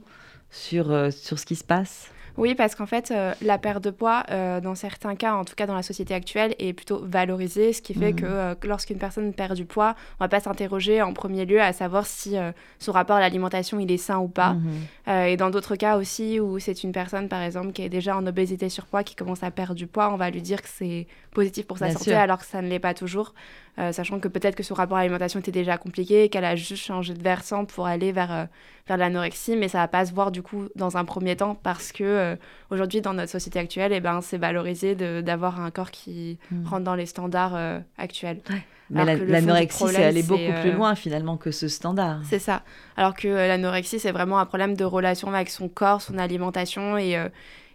sur, 0.49 1.11
sur 1.11 1.37
ce 1.37 1.45
qui 1.45 1.55
se 1.55 1.65
passe? 1.65 2.09
Oui, 2.41 2.55
parce 2.55 2.73
qu'en 2.73 2.87
fait, 2.87 3.11
euh, 3.11 3.35
la 3.43 3.59
perte 3.59 3.83
de 3.83 3.91
poids, 3.91 4.23
euh, 4.31 4.59
dans 4.61 4.73
certains 4.73 5.15
cas, 5.15 5.35
en 5.35 5.45
tout 5.45 5.53
cas 5.53 5.67
dans 5.67 5.75
la 5.75 5.83
société 5.83 6.15
actuelle, 6.15 6.55
est 6.57 6.73
plutôt 6.73 6.99
valorisée, 7.05 7.71
ce 7.71 7.83
qui 7.83 7.93
fait 7.93 8.13
que 8.13 8.25
mhm. 8.25 8.31
euh, 8.31 8.55
lorsqu'une 8.63 8.97
personne 8.97 9.31
perd 9.31 9.53
du 9.53 9.65
poids, 9.65 9.93
on 10.19 10.23
va 10.23 10.27
pas 10.27 10.39
s'interroger 10.39 11.03
en 11.03 11.13
premier 11.13 11.45
lieu 11.45 11.61
à 11.61 11.71
savoir 11.71 12.07
si 12.07 12.35
son 12.79 12.91
rapport 12.91 13.17
à 13.17 13.19
l'alimentation 13.19 13.79
il 13.79 13.91
est 13.91 13.97
sain 13.97 14.17
ou 14.17 14.27
pas. 14.27 14.53
Mhm. 14.53 15.27
et 15.27 15.37
dans 15.37 15.51
d'autres 15.51 15.75
cas 15.75 15.97
aussi, 15.97 16.39
où 16.39 16.57
c'est 16.57 16.83
une 16.83 16.91
personne, 16.91 17.29
par 17.29 17.43
exemple, 17.43 17.73
qui 17.73 17.83
est 17.83 17.89
déjà 17.89 18.17
en 18.17 18.25
obésité 18.25 18.69
surpoids, 18.69 19.03
qui 19.03 19.13
commence 19.15 19.43
à 19.43 19.51
perdre 19.51 19.75
du 19.75 19.85
poids, 19.85 20.11
on 20.11 20.17
va 20.17 20.31
lui 20.31 20.41
dire 20.41 20.63
que 20.63 20.67
c'est 20.67 21.05
positif 21.31 21.65
pour 21.65 21.77
sa 21.77 21.91
santé, 21.91 22.13
alors 22.13 22.39
que 22.39 22.45
ça 22.45 22.61
ne 22.61 22.67
l'est 22.67 22.79
pas 22.79 22.93
toujours. 22.93 23.33
Euh, 23.79 23.93
sachant 23.93 24.19
que 24.19 24.27
peut-être 24.27 24.55
que 24.55 24.63
son 24.63 24.73
rapport 24.73 24.97
à 24.97 25.01
l'alimentation 25.01 25.39
était 25.39 25.51
déjà 25.51 25.77
compliqué, 25.77 26.27
qu'elle 26.27 26.43
a 26.43 26.57
juste 26.57 26.83
changé 26.83 27.13
de 27.13 27.23
versant 27.23 27.63
pour 27.63 27.87
aller 27.87 28.11
vers, 28.11 28.31
euh, 28.31 28.45
vers 28.87 28.97
l'anorexie, 28.97 29.55
mais 29.55 29.69
ça 29.69 29.77
va 29.77 29.87
pas 29.87 30.05
se 30.05 30.13
voir 30.13 30.31
du 30.31 30.41
coup 30.41 30.65
dans 30.75 30.97
un 30.97 31.05
premier 31.05 31.37
temps 31.37 31.55
parce 31.55 31.93
que 31.93 32.03
euh, 32.03 32.35
aujourd'hui 32.69 32.99
dans 32.99 33.13
notre 33.13 33.31
société 33.31 33.59
actuelle, 33.59 33.93
eh 33.93 34.01
ben, 34.01 34.19
c'est 34.19 34.37
valorisé 34.37 34.95
d'avoir 34.95 35.61
un 35.61 35.71
corps 35.71 35.91
qui 35.91 36.37
hmm. 36.51 36.67
rentre 36.67 36.83
dans 36.83 36.95
les 36.95 37.05
standards 37.05 37.57
actuels. 37.97 38.41
Mais 38.89 39.05
l'anorexie, 39.15 39.85
c'est 39.87 40.03
aller 40.03 40.23
beaucoup 40.23 40.51
plus 40.61 40.73
loin 40.73 40.95
finalement 40.95 41.37
que 41.37 41.51
ce 41.51 41.69
standard. 41.69 42.19
C'est 42.25 42.39
ça. 42.39 42.63
Alors 42.97 43.15
que 43.15 43.29
l'anorexie, 43.29 43.99
c'est 43.99 44.11
vraiment 44.11 44.37
un 44.37 44.45
problème 44.45 44.75
de 44.75 44.83
relation 44.83 45.33
avec 45.33 45.49
son 45.49 45.69
corps, 45.69 46.01
son 46.01 46.17
alimentation 46.17 46.97
et, 46.97 47.17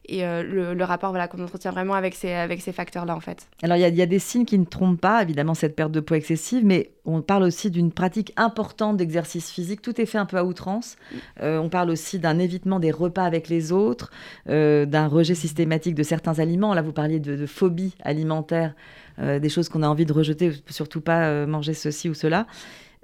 et 0.09 0.25
euh, 0.25 0.75
le, 0.75 0.85
rapport 0.85 1.11
voilà, 1.11 1.29
qu'on 1.29 1.43
entretient 1.43 1.71
vraiment 1.71 1.95
avec 1.95 2.15
ces, 2.15 2.33
avec 2.33 2.61
ces 2.63 2.73
facteurs-là, 2.73 3.15
en 3.15 3.21
fait. 3.21 3.49
Alors, 3.63 3.77
il 3.77 3.95
y, 3.95 4.03
a 4.03 4.07
des 4.07 4.19
signes 4.19 4.45
qui 4.45 4.59
ne 4.59 4.65
trompent 4.65 5.01
pas, 5.01 5.23
évidemment, 5.23 5.55
cette 5.55 5.75
perte 5.75 5.93
de 5.93 6.01
poids 6.01 6.17
excessive, 6.17 6.65
mais 6.65 6.91
on 7.05 7.23
parle 7.23 7.43
aussi 7.43 7.71
d'une 7.71 7.93
pratique 7.93 8.33
importante 8.37 8.97
d'exercice 8.97 9.51
physique. 9.51 9.83
Tout 9.83 10.01
est 10.01 10.07
fait 10.07 10.19
un 10.19 10.27
peu 10.27 10.37
à 10.37 10.45
outrance. 10.45 10.97
Euh, 11.43 11.59
on 11.59 11.69
parle 11.69 11.91
aussi 11.91 12.19
d'un 12.19 12.39
évitement 12.39 12.79
des 12.79 12.91
repas 12.91 13.25
avec 13.25 13.49
les 13.49 13.73
autres, 13.73 14.11
euh, 14.49 14.87
d'un 14.87 15.09
rejet 15.09 15.35
systématique 15.35 15.95
de 15.95 16.03
certains 16.03 16.39
aliments. 16.39 16.75
Là, 16.75 16.83
vous 16.83 16.93
parliez 16.93 17.21
de, 17.21 17.47
phobie 17.47 17.95
alimentaire, 18.03 18.75
des 19.19 19.49
choses 19.49 19.71
qu'on 19.71 19.83
a 19.83 19.89
envie 19.89 20.05
de 20.05 20.13
rejeter, 20.13 20.53
surtout 20.69 21.01
pas 21.01 21.47
manger 21.47 21.73
ceci 21.73 22.09
ou 22.09 22.15
cela. 22.15 22.47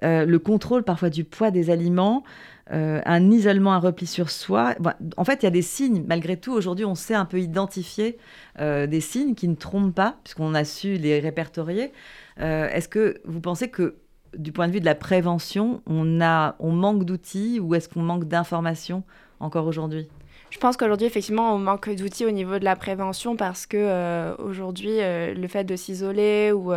Le 0.02 0.36
contrôle 0.38 0.82
parfois 0.82 1.10
du 1.10 1.24
poids 1.24 1.50
des 1.50 1.70
aliments, 1.70 2.24
euh, 2.72 3.00
un 3.04 3.30
isolement, 3.30 3.72
un 3.72 3.78
repli 3.78 4.06
sur 4.06 4.30
soi. 4.30 4.74
en 5.16 5.24
fait, 5.24 5.42
il 5.42 5.44
y 5.44 5.46
a 5.46 5.50
des 5.50 5.62
signes, 5.62 6.04
malgré 6.06 6.36
tout, 6.36 6.52
aujourd'hui, 6.52 6.84
on 6.84 6.94
sait 6.94 7.14
un 7.14 7.24
peu 7.24 7.40
identifier 7.40 8.16
euh, 8.60 8.86
des 8.86 9.00
signes 9.00 9.34
qui 9.34 9.48
ne 9.48 9.56
trompent 9.56 9.94
pas, 9.94 10.16
puisqu'on 10.22 10.54
a 10.54 10.64
su 10.64 10.94
les 10.94 11.18
répertorier. 11.18 11.92
Euh, 12.40 12.68
est-ce 12.68 12.88
que 12.88 13.20
vous 13.24 13.40
pensez 13.40 13.68
que, 13.68 13.96
du 14.36 14.52
point 14.52 14.68
de 14.68 14.72
vue 14.72 14.80
de 14.80 14.86
la 14.86 14.94
prévention, 14.94 15.82
on, 15.86 16.22
a, 16.22 16.56
on 16.60 16.70
manque 16.72 17.04
d'outils 17.04 17.60
ou 17.60 17.74
est-ce 17.74 17.88
qu'on 17.88 18.02
manque 18.02 18.24
d'informations 18.24 19.02
encore 19.40 19.66
aujourd'hui? 19.66 20.08
Je 20.48 20.58
pense 20.58 20.76
qu'aujourd'hui, 20.76 21.06
effectivement, 21.06 21.54
on 21.54 21.58
manque 21.58 21.90
d'outils 21.94 22.24
au 22.24 22.30
niveau 22.30 22.58
de 22.58 22.64
la 22.64 22.76
prévention 22.76 23.36
parce 23.36 23.66
que 23.66 24.34
aujourd'hui, 24.38 24.98
le 25.00 25.46
fait 25.48 25.64
de 25.64 25.76
s'isoler 25.76 26.52
ou 26.52 26.72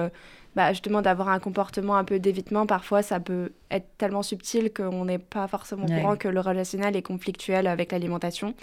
bah, 0.56 0.72
justement 0.72 1.02
d'avoir 1.02 1.30
un 1.30 1.40
comportement 1.40 1.98
un 1.98 2.06
peu 2.06 2.20
d'évitement, 2.20 2.66
parfois 2.66 3.02
ça 3.02 3.20
peut 3.20 3.52
être 3.72 3.88
tellement 3.98 4.24
subtil 4.24 4.72
qu'on 4.74 5.06
n'est 5.06 5.20
pas 5.20 5.48
forcément 5.48 5.86
au 5.86 5.88
courant 5.88 6.16
que 6.16 6.30
le 6.30 6.40
relationnel 6.40 6.96
est 6.96 7.02
conflictuel 7.02 7.68
avec 7.68 7.92
l'alimentation. 7.92 8.54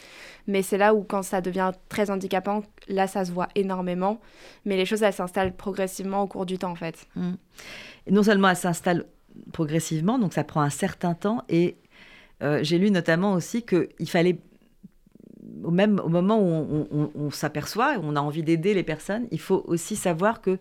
Mais 0.46 0.62
c'est 0.62 0.78
là 0.78 0.94
où 0.94 1.02
quand 1.02 1.22
ça 1.22 1.42
devient 1.42 1.72
très 1.90 2.11
handicapant, 2.11 2.62
là 2.88 3.06
ça 3.06 3.25
se 3.25 3.32
voit 3.32 3.49
énormément. 3.54 4.20
Mais 4.64 4.76
les 4.76 4.87
choses, 4.87 5.02
elles 5.02 5.12
s'installent 5.12 5.54
progressivement 5.54 6.22
au 6.22 6.26
cours 6.26 6.46
du 6.46 6.56
temps 6.56 6.70
en 6.70 6.76
fait. 6.76 7.06
Mmh. 7.14 7.32
Et 8.06 8.12
non 8.12 8.22
seulement 8.22 8.49
elles 8.49 8.56
s'installent 8.56 9.04
progressivement, 9.52 10.18
donc 10.18 10.32
ça 10.32 10.44
prend 10.44 10.62
un 10.62 10.70
certain 10.70 11.12
temps. 11.12 11.42
Et 11.50 11.76
euh, 12.42 12.61
j'ai 12.62 12.78
lu 12.78 12.90
notamment 12.90 13.34
aussi 13.34 13.64
qu'il 13.64 14.08
fallait 14.08 14.38
au 15.62 15.70
même 15.70 16.00
au 16.00 16.08
moment 16.08 16.38
où 16.38 16.46
on, 16.46 16.88
on, 16.90 17.11
on 17.14 17.30
s'aperçoit, 17.30 17.96
on 18.02 18.16
a 18.16 18.20
envie 18.20 18.42
d'aider 18.42 18.72
les 18.72 18.82
personnes, 18.82 19.26
il 19.30 19.40
faut 19.40 19.62
aussi 19.66 19.94
savoir 19.94 20.40
que 20.40 20.58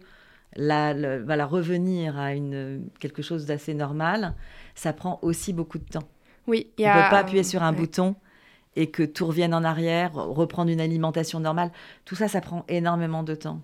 la, 0.56 1.20
voilà, 1.20 1.46
revenir 1.46 2.18
à 2.18 2.34
une, 2.34 2.90
quelque 3.00 3.22
chose 3.22 3.46
d'assez 3.46 3.74
normal, 3.74 4.36
ça 4.76 4.94
prend 4.94 5.20
aussi 5.22 5.54
beaucoup 5.54 5.78
de 5.78 5.86
temps. 5.86 6.08
Oui, 6.48 6.72
il 6.78 6.82
y 6.82 6.86
a... 6.86 6.94
On 6.94 6.98
ne 6.98 7.04
peut 7.04 7.10
pas 7.10 7.20
appuyer 7.20 7.44
sur 7.44 7.64
un 7.64 7.74
bouton 7.74 8.16
et 8.76 8.90
que 8.90 9.04
tout 9.04 9.26
revienne 9.26 9.54
en 9.54 9.64
arrière, 9.64 10.14
reprendre 10.14 10.72
une 10.72 10.82
alimentation 10.82 11.40
normale, 11.40 11.72
tout 12.06 12.16
ça, 12.16 12.28
ça 12.28 12.42
prend 12.42 12.66
énormément 12.68 13.24
de 13.24 13.36
temps. 13.36 13.62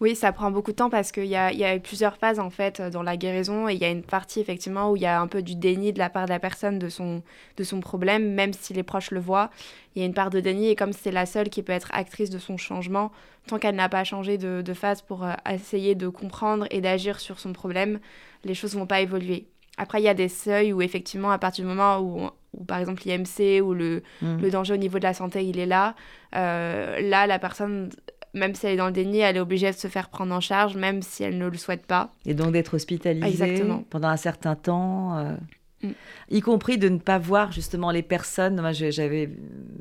Oui, 0.00 0.14
ça 0.14 0.30
prend 0.30 0.52
beaucoup 0.52 0.70
de 0.70 0.76
temps 0.76 0.90
parce 0.90 1.10
qu'il 1.10 1.26
y 1.26 1.34
a, 1.34 1.52
y 1.52 1.64
a 1.64 1.76
plusieurs 1.80 2.16
phases 2.16 2.38
en 2.38 2.50
fait 2.50 2.80
dans 2.80 3.02
la 3.02 3.16
guérison 3.16 3.68
et 3.68 3.74
il 3.74 3.80
y 3.80 3.84
a 3.84 3.90
une 3.90 4.04
partie 4.04 4.38
effectivement 4.38 4.92
où 4.92 4.96
il 4.96 5.02
y 5.02 5.06
a 5.06 5.20
un 5.20 5.26
peu 5.26 5.42
du 5.42 5.56
déni 5.56 5.92
de 5.92 5.98
la 5.98 6.08
part 6.08 6.26
de 6.26 6.30
la 6.30 6.38
personne 6.38 6.78
de 6.78 6.88
son, 6.88 7.22
de 7.56 7.64
son 7.64 7.80
problème, 7.80 8.32
même 8.32 8.52
si 8.52 8.72
les 8.72 8.84
proches 8.84 9.10
le 9.10 9.18
voient. 9.18 9.50
Il 9.96 10.00
y 10.00 10.02
a 10.04 10.06
une 10.06 10.14
part 10.14 10.30
de 10.30 10.38
déni 10.38 10.68
et 10.68 10.76
comme 10.76 10.92
c'est 10.92 11.10
la 11.10 11.26
seule 11.26 11.48
qui 11.48 11.64
peut 11.64 11.72
être 11.72 11.88
actrice 11.92 12.30
de 12.30 12.38
son 12.38 12.56
changement, 12.56 13.10
tant 13.48 13.58
qu'elle 13.58 13.74
n'a 13.74 13.88
pas 13.88 14.04
changé 14.04 14.38
de, 14.38 14.62
de, 14.62 14.74
phase 14.74 15.02
pour 15.02 15.24
euh, 15.24 15.32
essayer 15.50 15.96
de 15.96 16.08
comprendre 16.08 16.66
et 16.70 16.80
d'agir 16.80 17.18
sur 17.18 17.40
son 17.40 17.52
problème, 17.52 17.98
les 18.44 18.54
choses 18.54 18.76
vont 18.76 18.86
pas 18.86 19.00
évoluer. 19.00 19.48
Après, 19.78 20.00
il 20.00 20.04
y 20.04 20.08
a 20.08 20.14
des 20.14 20.28
seuils 20.28 20.72
où 20.72 20.80
effectivement, 20.82 21.30
à 21.30 21.38
partir 21.38 21.64
du 21.64 21.68
moment 21.68 21.98
où, 21.98 22.28
où 22.52 22.64
par 22.64 22.78
exemple 22.78 23.02
l'IMC 23.04 23.62
ou 23.62 23.74
le, 23.74 24.02
mmh. 24.22 24.36
le, 24.38 24.50
danger 24.50 24.74
au 24.74 24.76
niveau 24.76 24.98
de 24.98 25.04
la 25.04 25.14
santé, 25.14 25.44
il 25.44 25.58
est 25.58 25.66
là, 25.66 25.94
euh, 26.36 27.00
là, 27.00 27.26
la 27.26 27.38
personne 27.38 27.90
même 28.34 28.54
si 28.54 28.66
elle 28.66 28.74
est 28.74 28.76
dans 28.76 28.86
le 28.86 28.92
déni, 28.92 29.18
elle 29.18 29.36
est 29.36 29.40
obligée 29.40 29.70
de 29.70 29.76
se 29.76 29.88
faire 29.88 30.08
prendre 30.08 30.34
en 30.34 30.40
charge, 30.40 30.76
même 30.76 31.02
si 31.02 31.22
elle 31.22 31.38
ne 31.38 31.46
le 31.46 31.56
souhaite 31.56 31.86
pas. 31.86 32.10
Et 32.26 32.34
donc 32.34 32.52
d'être 32.52 32.74
hospitalisée 32.74 33.64
pendant 33.90 34.08
un 34.08 34.16
certain 34.16 34.54
temps, 34.54 35.16
euh, 35.18 35.36
mm. 35.82 35.90
y 36.30 36.40
compris 36.40 36.78
de 36.78 36.88
ne 36.88 36.98
pas 36.98 37.18
voir 37.18 37.52
justement 37.52 37.90
les 37.90 38.02
personnes. 38.02 38.60
Moi, 38.60 38.72
j'avais 38.72 39.30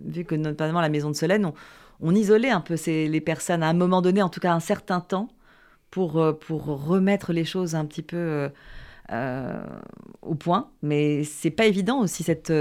vu 0.06 0.24
que 0.25 0.36
notamment 0.36 0.82
la 0.82 0.89
maison 0.89 1.10
de 1.10 1.16
Solène, 1.16 1.51
on, 2.00 2.16
isolait 2.16 2.50
un 2.50 2.62
peu 2.62 2.77
ces, 2.77 3.08
les 3.08 3.22
personnes 3.22 3.63
à 3.63 3.68
un 3.68 3.74
moment 3.74 4.01
donné, 4.01 4.22
en 4.22 4.30
tout 4.30 4.39
cas 4.39 4.54
un 4.54 4.60
certain 4.60 5.00
temps, 5.00 5.30
pour, 5.92 6.20
euh, 6.20 6.34
pour 6.34 6.66
remettre 6.66 7.34
les 7.34 7.46
choses 7.46 7.75
un 7.75 7.86
petit 7.86 8.04
peu. 8.04 8.50
Euh, 9.10 9.63
au 10.22 10.36
point, 10.36 10.70
mais 10.82 11.24
c'est 11.24 11.50
pas 11.50 11.66
évident 11.66 12.01
aussi 12.01 12.24
cette, 12.24 12.51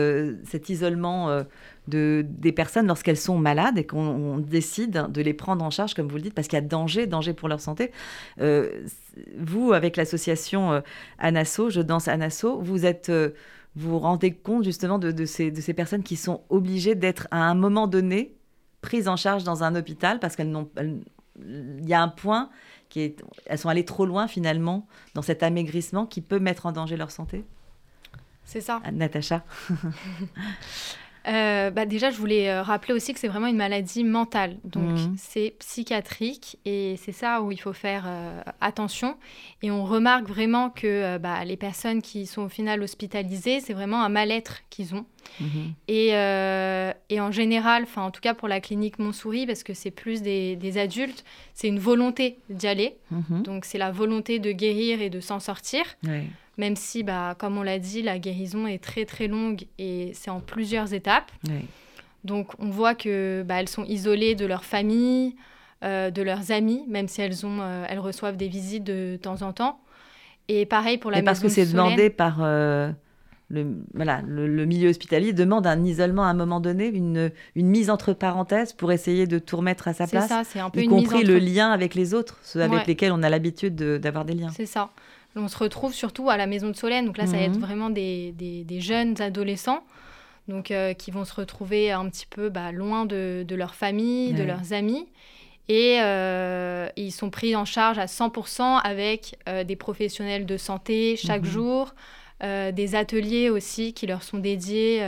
cet 0.45 0.69
isolement 0.69 1.43
de, 1.89 2.25
des 2.29 2.53
personnes 2.53 2.87
lorsqu'elles 2.87 3.17
sont 3.17 3.39
malades 3.39 3.79
et 3.79 3.87
qu'on 3.87 4.39
décide 4.39 5.07
de 5.11 5.23
les 5.23 5.35
prendre 5.35 5.65
en 5.65 5.71
charge, 5.71 5.95
comme 5.95 6.09
vous 6.09 6.17
le 6.17 6.23
dites, 6.23 6.35
parce 6.35 6.49
qu'il 6.49 6.57
y 6.57 6.63
a 6.63 6.65
danger, 6.65 7.07
danger 7.07 7.33
pour 7.33 7.49
leur 7.49 7.61
santé. 7.61 7.93
Euh, 8.41 8.83
vous, 9.39 9.73
avec 9.73 9.97
l'association 9.97 10.73
euh, 10.73 10.81
Anasso, 11.19 11.71
Je 11.71 11.81
danse 11.81 12.09
Anasso, 12.09 12.61
vous 12.61 12.87
êtes... 12.87 13.09
Euh, 13.09 13.31
vous 13.79 13.99
rendez 13.99 14.33
compte 14.33 14.65
justement 14.65 14.99
de, 14.99 15.13
de, 15.13 15.27
ces, 15.27 15.51
de 15.51 15.61
ces 15.61 15.75
personnes 15.75 16.03
qui 16.03 16.17
sont 16.17 16.41
obligées 16.49 16.95
d'être 16.95 17.29
à 17.31 17.43
un 17.43 17.55
moment 17.55 17.87
donné 17.87 18.35
prises 18.81 19.07
en 19.07 19.17
charge 19.17 19.45
dans 19.45 19.65
un 19.65 19.75
hôpital 19.75 20.19
parce 20.19 20.35
qu'elles 20.35 20.51
n'ont 20.51 20.71
il 21.39 21.87
y 21.87 21.93
a 21.93 22.01
un 22.01 22.09
point 22.09 22.49
qui 22.89 23.01
est 23.01 23.23
elles 23.45 23.59
sont 23.59 23.69
allées 23.69 23.85
trop 23.85 24.07
loin 24.07 24.29
finalement 24.29 24.87
dans 25.13 25.21
cet 25.21 25.43
amaigrissement 25.43 26.07
qui 26.07 26.23
peut 26.23 26.39
mettre 26.39 26.65
en 26.65 26.73
danger 26.73 26.97
leur 26.97 27.11
santé? 27.11 27.45
C'est 28.45 28.61
ça. 28.61 28.81
Natacha. 28.93 29.45
Euh, 31.27 31.71
bah 31.71 31.87
déjà, 31.87 32.11
je 32.11 32.19
voulais 32.19 32.49
euh, 32.49 32.63
rappeler 32.63 32.95
aussi 32.95 33.13
que 33.13 33.19
c'est 33.19 33.29
vraiment 33.29 33.47
une 33.47 33.57
maladie 33.57 34.05
mentale. 34.05 34.57
Donc, 34.65 34.93
mmh. 34.93 35.15
c'est 35.17 35.55
psychiatrique 35.59 36.59
et 36.65 36.97
c'est 36.99 37.13
ça 37.13 37.43
où 37.43 37.51
il 37.51 37.61
faut 37.61 37.73
faire 37.73 38.05
euh, 38.07 38.41
attention. 38.61 39.17
Et 39.63 39.71
on 39.71 39.85
remarque 39.85 40.29
vraiment 40.29 40.71
que 40.71 41.19
bah, 41.19 41.45
les 41.45 41.57
personnes 41.57 42.03
qui 42.03 42.27
sont 42.27 42.43
au 42.43 42.49
final 42.49 42.83
hospitalisées, 42.83 43.61
c'est 43.61 43.73
vraiment 43.73 44.03
un 44.03 44.09
mal-être 44.09 44.63
qu'ils 44.71 44.95
ont. 44.95 45.07
Mmh. 45.41 45.47
Et, 45.89 46.09
et, 46.09 47.21
en 47.21 47.33
général, 47.33 47.83
enfin 47.83 48.03
en 48.03 48.11
tout 48.13 48.21
cas 48.21 48.33
pour 48.33 48.47
la 48.47 48.61
clinique 48.61 48.99
Montsouris, 49.01 49.47
parce 49.47 49.65
que 49.65 49.75
c'est 49.75 49.91
plus 49.91 50.23
des, 50.23 50.55
des 50.55 50.79
adultes, 50.79 51.25
c'est 51.55 51.69
une 51.69 51.81
volonté 51.81 52.39
d'y 52.51 52.69
aller. 52.69 52.97
Mmh. 53.11 53.43
Donc, 53.43 53.65
c'est 53.65 53.79
la 53.79 53.91
volonté 53.91 54.39
de 54.39 54.53
guérir 54.53 55.03
et 55.03 55.11
de 55.11 55.21
s'en 55.21 55.41
sortir. 55.41 55.85
Ouais 56.05 56.27
même 56.59 56.77
si, 56.77 57.03
bah, 57.03 57.35
comme 57.39 57.59
on 57.59 57.63
l'a 57.63 57.79
dit, 57.79 58.03
la 58.03 58.19
guérison 58.19 58.67
est 58.67 58.83
très 58.83 59.05
très 59.05 59.29
longue 59.29 59.67
et 59.79 60.13
c'est 60.15 60.31
en 60.31 60.41
plusieurs 60.41 60.95
étapes. 60.95 61.31
Donc 62.25 62.49
on 62.59 62.71
voit 62.71 62.95
que 62.95 63.45
bah, 63.47 63.61
elles 63.61 63.69
sont 63.69 63.85
isolées 63.85 64.35
de 64.35 64.47
leur 64.47 64.65
famille, 64.65 65.37
euh, 65.85 66.11
de 66.11 66.23
leurs 66.23 66.51
amis, 66.53 66.85
même 66.89 67.09
si 67.09 67.21
elles, 67.21 67.45
ont, 67.47 67.61
euh, 67.61 67.85
elles 67.89 67.99
reçoivent 67.99 68.37
des 68.37 68.49
visites 68.49 68.85
de 68.85 69.19
temps 69.21 69.43
en 69.43 69.53
temps. 69.53 69.79
Et 70.49 70.65
pareil 70.65 70.99
pour 70.99 71.11
la 71.11 71.19
et 71.19 71.23
parce 71.23 71.41
que 71.41 71.49
c'est 71.49 71.67
demandé 71.67 72.09
par 72.09 72.39
euh, 72.41 72.91
le, 73.49 73.67
voilà, 73.95 74.23
le, 74.27 74.65
milieu 74.65 74.89
hospitalier, 74.89 75.33
demande 75.33 75.67
un 75.67 75.85
isolement 75.85 76.25
à 76.25 76.29
un 76.29 76.35
moment 76.35 76.61
donné, 76.61 76.87
une, 76.87 77.31
une 77.55 77.67
mise 77.67 77.91
entre 77.91 78.13
parenthèses 78.13 78.73
pour 78.73 78.91
essayer 78.91 79.27
de 79.27 79.39
tout 79.39 79.57
remettre 79.57 79.89
à 79.89 79.93
sa 79.93 80.07
place. 80.07 80.25
C'est 80.25 80.29
ça, 80.29 80.43
c'est 80.45 80.61
un 80.61 80.71
peu 80.71 80.81
y 80.81 80.87
compris 80.87 81.25
le 81.25 81.39
lien 81.39 81.71
avec 81.71 81.95
les 81.95 82.15
autres, 82.15 82.39
ceux 82.43 82.63
avec 82.63 82.87
lesquels 82.87 83.13
on 83.13 83.23
a 83.23 83.29
l'habitude 83.29 83.77
d'avoir 83.77 84.25
des 84.25 84.35
liens. 84.35 84.51
C'est 84.57 84.67
ça. 84.67 84.91
On 85.37 85.49
se 85.49 85.59
retrouve 85.59 85.93
surtout 85.93 86.31
à 86.31 86.37
la 86.37 86.47
maison 86.47 86.69
de 86.69 86.77
Solène. 86.77 87.05
Donc 87.05 87.19
là, 87.19 87.27
ça 87.27 87.37
va 87.37 87.43
être 87.43 87.57
mhm. 87.57 87.61
vraiment 87.61 87.91
des, 87.91 88.33
des, 88.33 88.81
jeunes 88.81 89.21
adolescents 89.21 89.85
donc, 90.49 90.71
euh, 90.71 90.95
qui 90.95 91.11
vont 91.11 91.25
se 91.25 91.35
retrouver 91.35 91.93
un 91.93 92.09
petit 92.09 92.27
peu 92.27 92.49
bah, 92.49 92.73
loin 92.73 93.05
de, 93.05 93.45
de, 93.47 93.55
leur 93.55 93.75
famille, 93.75 94.33
de 94.33 94.43
leurs 94.43 94.73
amis. 94.73 95.07
Et 95.69 95.99
euh, 96.01 96.89
ils 96.97 97.11
sont 97.11 97.29
pris 97.29 97.55
en 97.55 97.65
charge 97.65 97.99
à 97.99 98.07
100% 98.07 98.81
avec 98.83 99.37
euh, 99.49 99.65
des 99.65 99.77
professionnels 99.77 100.47
de 100.47 100.57
santé 100.57 101.17
chaque 101.17 101.43
mhm. 101.43 101.51
jour, 101.51 101.95
des 102.41 102.95
ateliers 102.95 103.49
aussi 103.49 103.95
qui 103.95 104.07
leur 104.07 104.23
sont 104.23 104.37
dédiés 104.37 105.03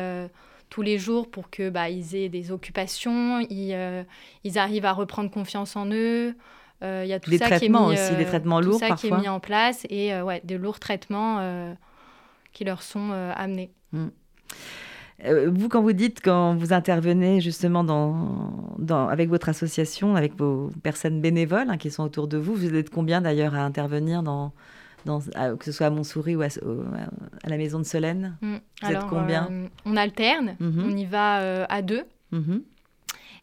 tous 0.70 0.80
les 0.80 0.96
jours 0.96 1.30
pour 1.30 1.50
que 1.50 1.68
bah, 1.68 1.90
ils 1.90 2.16
aient 2.16 2.30
des 2.30 2.52
occupations, 2.52 3.40
ils, 3.50 4.06
ils, 4.44 4.58
arrivent 4.58 4.86
à 4.86 4.94
reprendre 4.94 5.30
confiance 5.30 5.76
en 5.76 5.90
eux. 5.92 6.34
Euh, 6.82 7.02
il 7.04 7.08
y 7.08 7.12
a 7.12 7.18
tout 7.18 7.36
ça 7.36 7.58
qui 7.58 7.66
est 7.66 7.68
mis, 7.68 7.76
aussi, 7.76 8.14
des 8.14 8.22
euh, 8.22 8.26
traitements 8.26 8.60
lourds 8.60 8.78
ça 8.78 8.90
qui 8.90 9.08
est 9.08 9.16
mis 9.16 9.28
en 9.28 9.40
place 9.40 9.84
et 9.90 10.14
euh, 10.14 10.22
ouais, 10.22 10.40
des 10.44 10.58
lourds 10.58 10.78
traitements 10.78 11.76
qui 12.52 12.64
leur 12.64 12.82
sont 12.82 13.10
amenés. 13.34 13.70
Mm. 13.92 14.08
vous, 15.48 15.68
quand 15.68 15.82
vous 15.82 15.92
dites, 15.92 16.20
quand 16.22 16.54
vous 16.54 16.72
intervenez 16.72 17.40
justement 17.40 17.82
dans, 17.82 18.74
dans, 18.78 19.08
avec 19.08 19.28
votre 19.28 19.48
association, 19.48 20.14
avec 20.14 20.36
vos 20.36 20.70
personnes 20.82 21.20
bénévoles 21.20 21.68
hein, 21.68 21.78
qui 21.78 21.90
sont 21.90 22.04
autour 22.04 22.28
de 22.28 22.38
vous, 22.38 22.54
vous 22.54 22.74
êtes 22.74 22.90
combien 22.90 23.20
d'ailleurs 23.20 23.54
à 23.54 23.64
intervenir 23.64 24.22
dans, 24.22 24.52
dans, 25.04 25.20
que 25.20 25.64
ce 25.64 25.72
soit 25.72 25.86
à 25.86 25.90
Montsouris 25.90 26.36
ou 26.36 26.42
à, 26.42 26.46
à 26.46 27.48
la 27.48 27.56
maison 27.56 27.78
de 27.78 27.84
Solène 27.84 28.36
mm. 28.40 28.56
Vous 28.82 28.90
êtes 28.92 29.06
combien 29.08 29.48
On 29.84 29.96
alterne, 29.96 30.56
mm-hmm. 30.60 30.84
on 30.84 30.96
y 30.96 31.06
va 31.06 31.64
à 31.64 31.82
deux. 31.82 32.04
Mm-hmm. 32.32 32.62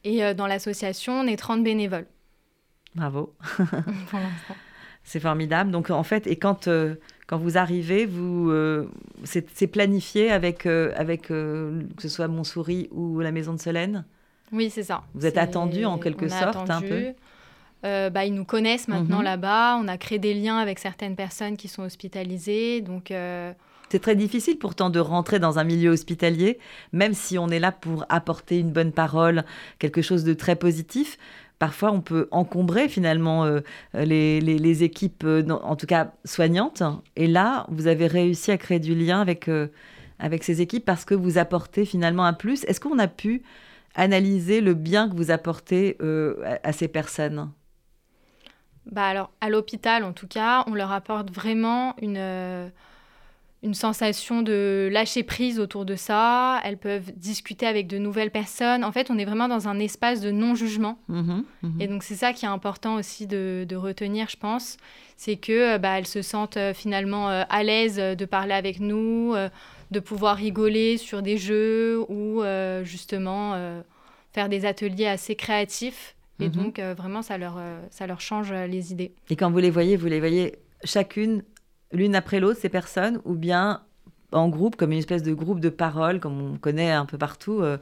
Et 0.06 0.34
dans 0.36 0.48
l'association, 0.48 1.14
on 1.14 1.28
est 1.28 1.36
30 1.36 1.64
bénévoles. 1.64 2.06
Bravo. 2.96 3.34
c'est 5.06 5.20
formidable. 5.20 5.72
Donc 5.72 5.90
en 5.90 6.04
fait, 6.04 6.28
et 6.28 6.36
quand, 6.36 6.68
euh, 6.68 6.96
quand 7.28 7.38
vous 7.38 7.58
arrivez, 7.58 8.06
vous, 8.06 8.50
euh, 8.50 8.90
c'est 9.24 9.68
planifié 9.68 10.32
avec, 10.32 10.66
euh, 10.66 10.92
avec 10.96 11.24
que 11.28 11.86
ce 12.00 12.10
soit 12.10 12.28
Montsouris 12.28 12.90
ou 12.92 13.20
la 13.20 13.32
Maison 13.32 13.54
de 13.54 13.60
Solène? 13.60 14.06
Oui, 14.52 14.70
c'est 14.70 14.84
ça. 14.84 15.04
Vous 15.14 15.26
êtes 15.26 15.38
attendu 15.38 15.86
en 15.86 15.98
quelque 15.98 16.28
sorte 16.28 16.70
un 16.70 16.82
peu? 16.82 17.14
Bah, 17.84 18.26
ils 18.26 18.34
nous 18.34 18.46
connaissent 18.46 18.88
maintenant 18.88 19.20
mhm. 19.20 19.26
là-bas. 19.26 19.78
On 19.80 19.88
a 19.88 19.98
créé 19.98 20.18
des 20.18 20.34
liens 20.34 20.58
avec 20.58 20.80
certaines 20.80 21.16
personnes 21.16 21.56
qui 21.56 21.68
sont 21.68 21.84
hospitalisées. 21.84 22.82
Donc, 22.82 23.12
c'est 23.90 24.00
très 24.00 24.16
difficile 24.16 24.58
pourtant 24.58 24.90
de 24.90 25.00
rentrer 25.00 25.38
dans 25.38 25.60
un 25.60 25.64
milieu 25.64 25.92
hospitalier, 25.92 26.58
même 26.94 27.14
si 27.14 27.38
on 27.38 27.50
est 27.50 27.60
là 27.60 27.72
pour 27.72 28.06
apporter 28.10 28.60
une 28.60 28.72
bonne 28.72 28.92
parole, 28.92 29.46
quelque 29.78 30.02
chose 30.02 30.24
de 30.24 30.34
très 30.34 30.56
positif 30.56 31.20
parfois 31.60 31.92
on 31.92 32.02
peut 32.02 32.28
encombrer 32.32 32.90
finalement 32.90 33.46
euh, 33.46 33.62
les, 33.94 34.84
équipes, 34.84 35.24
euh, 35.24 35.48
en 35.50 35.76
tout 35.76 35.88
cas 35.88 36.12
soignantes. 36.24 36.84
Et 37.16 37.28
là, 37.28 37.66
vous 37.70 37.88
avez 37.88 38.08
réussi 38.08 38.52
à 38.52 38.58
créer 38.58 38.80
du 38.80 38.96
lien 38.96 39.22
avec, 39.22 39.48
euh, 39.48 39.68
avec 40.20 40.44
ces 40.44 40.62
équipes 40.62 40.86
parce 40.86 41.06
que 41.06 41.16
vous 41.16 41.38
apportez 41.38 41.86
finalement 41.86 42.26
un 42.26 42.34
plus. 42.34 42.64
Est-ce 42.66 42.80
qu'on 42.80 43.00
a 43.00 43.08
pu 43.08 43.44
analyser 43.96 44.62
le 44.62 44.74
bien 44.74 45.10
que 45.10 45.16
vous 45.16 45.32
apportez 45.32 45.98
à, 46.64 46.74
ces 46.74 46.90
personnes? 46.90 47.50
Bah 48.92 49.06
alors, 49.06 49.32
à 49.40 49.50
l'hôpital, 49.50 50.04
en 50.04 50.12
tout 50.12 50.28
cas, 50.28 50.66
on 50.68 50.74
leur 50.74 50.92
apporte 50.92 51.32
vraiment 51.32 51.96
une, 52.02 52.72
une 53.66 53.74
sensation 53.74 54.44
de 54.44 54.90
lâcher 54.92 55.24
prise 55.24 55.60
autour 55.60 55.86
de 55.86 55.96
ça. 55.96 56.62
Elles 56.64 56.78
peuvent 56.78 57.12
discuter 57.18 57.66
avec 57.66 57.88
de 57.88 57.98
nouvelles 57.98 58.30
personnes. 58.30 58.84
En 58.84 58.92
fait, 58.92 59.10
on 59.10 59.18
est 59.18 59.26
vraiment 59.26 59.48
dans 59.48 59.68
un 59.68 59.80
espace 59.80 60.22
de 60.22 60.30
non-jugement. 60.30 61.00
Mmh 61.10 61.42
mmh 61.64 61.82
Et 61.82 61.88
donc, 61.88 62.04
c'est 62.04 62.16
ça 62.16 62.32
qui 62.32 62.46
est 62.46 62.50
important 62.50 62.96
aussi 62.96 63.26
de, 63.26 63.76
retenir, 63.76 64.30
je 64.30 64.38
pense. 64.38 64.78
C'est 65.18 65.36
que 65.36 65.76
euh, 65.76 65.78
bah, 65.80 65.98
elles 65.98 66.08
se 66.08 66.22
sentent 66.22 66.58
euh, 66.58 66.74
finalement 66.74 67.30
euh, 67.30 67.44
à 67.50 67.64
l'aise 67.64 67.98
de 67.98 68.26
parler 68.26 68.54
avec 68.54 68.80
nous, 68.80 69.34
de 69.92 70.00
pouvoir 70.00 70.38
rigoler 70.38 70.98
sur 70.98 71.22
des 71.22 71.38
jeux 71.38 72.00
ou 72.08 72.44
justement 72.84 73.82
faire 74.32 74.48
des 74.48 74.66
ateliers 74.66 75.08
assez 75.08 75.36
créatifs. 75.36 76.16
Et 76.40 76.50
mmh 76.50 76.52
donc, 76.52 76.80
vraiment, 76.80 77.24
ça 77.24 77.38
leur, 77.38 77.58
ça 77.90 78.06
leur 78.06 78.22
change 78.22 78.54
les 78.54 78.92
idées. 78.92 79.12
Et 79.30 79.36
quand 79.36 79.50
vous 79.50 79.58
les 79.58 79.72
voyez, 79.72 79.98
vous 79.98 80.08
les 80.08 80.20
voyez 80.20 80.54
chacune 80.84 81.42
l'une 81.92 82.16
après 82.16 82.40
l'autre, 82.40 82.60
ces 82.60 82.70
personnes, 82.70 83.22
ou 83.26 83.34
bien 83.34 83.82
en 84.32 84.50
groupe, 84.50 84.76
comme 84.76 84.92
une 84.92 85.00
espèce 85.00 85.24
de 85.24 85.34
groupe 85.34 85.60
de 85.60 85.70
parole, 85.70 86.20
comme 86.20 86.42
on 86.42 86.58
connaît 86.58 86.92
un 86.92 87.06
peu 87.06 87.18
partout 87.18 87.62
euh, 87.62 87.78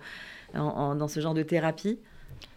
dans 0.53 1.07
ce 1.07 1.19
genre 1.19 1.33
de 1.33 1.43
thérapie 1.43 1.99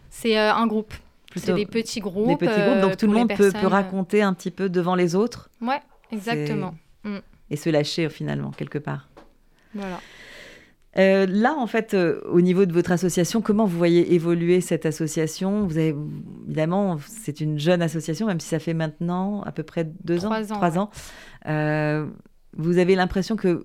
C'est 0.09 0.37
euh, 0.37 0.53
un 0.53 0.67
groupe. 0.67 0.93
C'est 1.35 1.53
des 1.53 1.65
petits 1.65 1.99
groupes. 1.99 2.27
Des 2.27 2.47
petits 2.47 2.61
groupes, 2.61 2.81
donc 2.81 2.91
euh, 2.91 2.95
tout 2.95 3.07
le 3.07 3.13
monde 3.13 3.31
peut, 3.35 3.51
raconter 3.63 4.21
un 4.21 4.33
petit 4.33 4.51
peu 4.51 4.69
devant 4.69 4.95
les 4.95 5.15
autres. 5.15 5.49
Ouais, 5.61 5.81
exactement. 6.11 6.73
Mm. 7.03 7.17
Et 7.49 7.55
se 7.55 7.69
lâcher 7.69 8.09
finalement, 8.09 8.51
quelque 8.51 8.77
part. 8.77 9.07
Voilà. 9.73 9.99
Euh, 10.97 11.27
là, 11.27 11.55
en 11.55 11.67
fait, 11.67 11.93
euh, 11.93 12.21
au 12.25 12.41
niveau 12.41 12.65
de 12.65 12.73
votre 12.73 12.91
association, 12.91 13.41
comment 13.41 13.65
vous 13.65 13.77
voyez 13.77 14.13
évoluer 14.13 14.61
cette 14.61 14.85
association? 14.85 15.65
Vous 15.67 15.77
avez, 15.77 15.95
évidemment, 16.45 16.97
c'est 17.05 17.39
une 17.39 17.59
jeune 17.59 17.81
association, 17.81 18.25
même 18.25 18.39
si 18.39 18.47
ça 18.47 18.59
fait 18.59 18.73
maintenant 18.73 19.43
à 19.43 19.51
peu 19.51 19.63
près 19.63 19.87
deux 20.03 20.25
ans. 20.25 20.31
Trois 20.49 20.79
ans. 20.79 20.89
Euh, 21.47 22.07
vous 22.53 22.79
avez 22.79 22.95
l'impression 22.95 23.35
que 23.35 23.63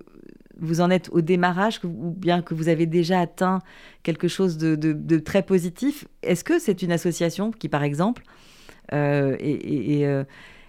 vous 0.59 0.81
en 0.81 0.91
êtes 0.91 1.09
au 1.11 1.21
démarrage 1.21 1.79
ou 1.83 2.11
bien 2.11 2.43
que 2.43 2.53
vous 2.53 2.69
avez 2.69 2.85
déjà 2.85 3.19
atteint 3.19 3.59
quelque 4.03 4.27
chose 4.27 4.57
de, 4.59 5.17
très 5.17 5.41
positif? 5.41 6.05
Est-ce 6.21 6.43
que 6.43 6.59
c'est 6.59 6.83
une 6.83 6.91
association 6.91 7.49
qui, 7.51 7.67
par 7.67 7.83
exemple, 7.83 8.23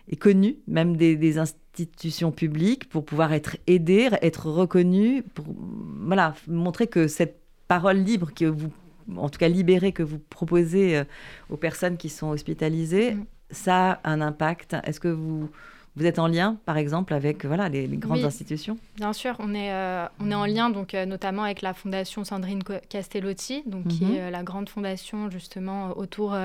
est, 0.08 0.16
connue, 0.16 0.56
même 0.66 0.96
des, 0.96 1.16
des, 1.16 1.38
institutions 1.38 2.30
publiques 2.30 2.88
pour 2.88 3.04
pouvoir 3.04 3.32
être 3.32 3.56
aidées, 3.66 4.10
être 4.22 4.48
reconnues, 4.48 5.22
pour 5.22 5.46
voilà, 5.48 6.34
montrer 6.46 6.86
que 6.86 7.08
cette 7.08 7.40
parole 7.66 7.96
libre 7.96 8.32
que 8.32 8.44
vous 8.44 8.70
en 9.16 9.28
tout 9.28 9.38
cas 9.38 9.48
libérée 9.48 9.92
que 9.92 10.02
vous 10.02 10.18
proposez 10.18 10.96
euh, 10.96 11.04
aux 11.50 11.56
personnes 11.56 11.96
qui 11.96 12.08
sont 12.08 12.28
hospitalisées, 12.28 13.14
mm. 13.14 13.26
ça 13.50 13.92
a 13.92 14.10
un 14.10 14.20
impact. 14.20 14.76
Est-ce 14.84 15.00
que 15.00 15.08
vous, 15.08 15.50
vous 15.96 16.06
êtes 16.06 16.18
en 16.18 16.26
lien, 16.26 16.58
par 16.64 16.76
exemple, 16.76 17.14
avec 17.14 17.44
voilà, 17.44 17.68
les, 17.68 17.86
grandes 17.88 18.24
institutions? 18.24 18.78
Bien 18.96 19.12
sûr, 19.12 19.36
on 19.38 19.54
est, 19.54 19.72
euh, 19.72 20.06
on 20.20 20.30
est 20.30 20.34
en 20.34 20.46
lien 20.46 20.70
donc, 20.70 20.94
euh, 20.94 21.06
notamment 21.06 21.42
avec 21.42 21.62
la 21.62 21.74
fondation 21.74 22.24
Sandrine 22.24 22.62
Castellotti, 22.88 23.62
donc, 23.66 23.88
qui 23.88 24.04
mm-hmm. 24.04 24.16
est 24.16 24.30
la 24.30 24.42
grande 24.42 24.68
fondation 24.68 25.30
justement 25.30 25.96
autour 25.96 26.36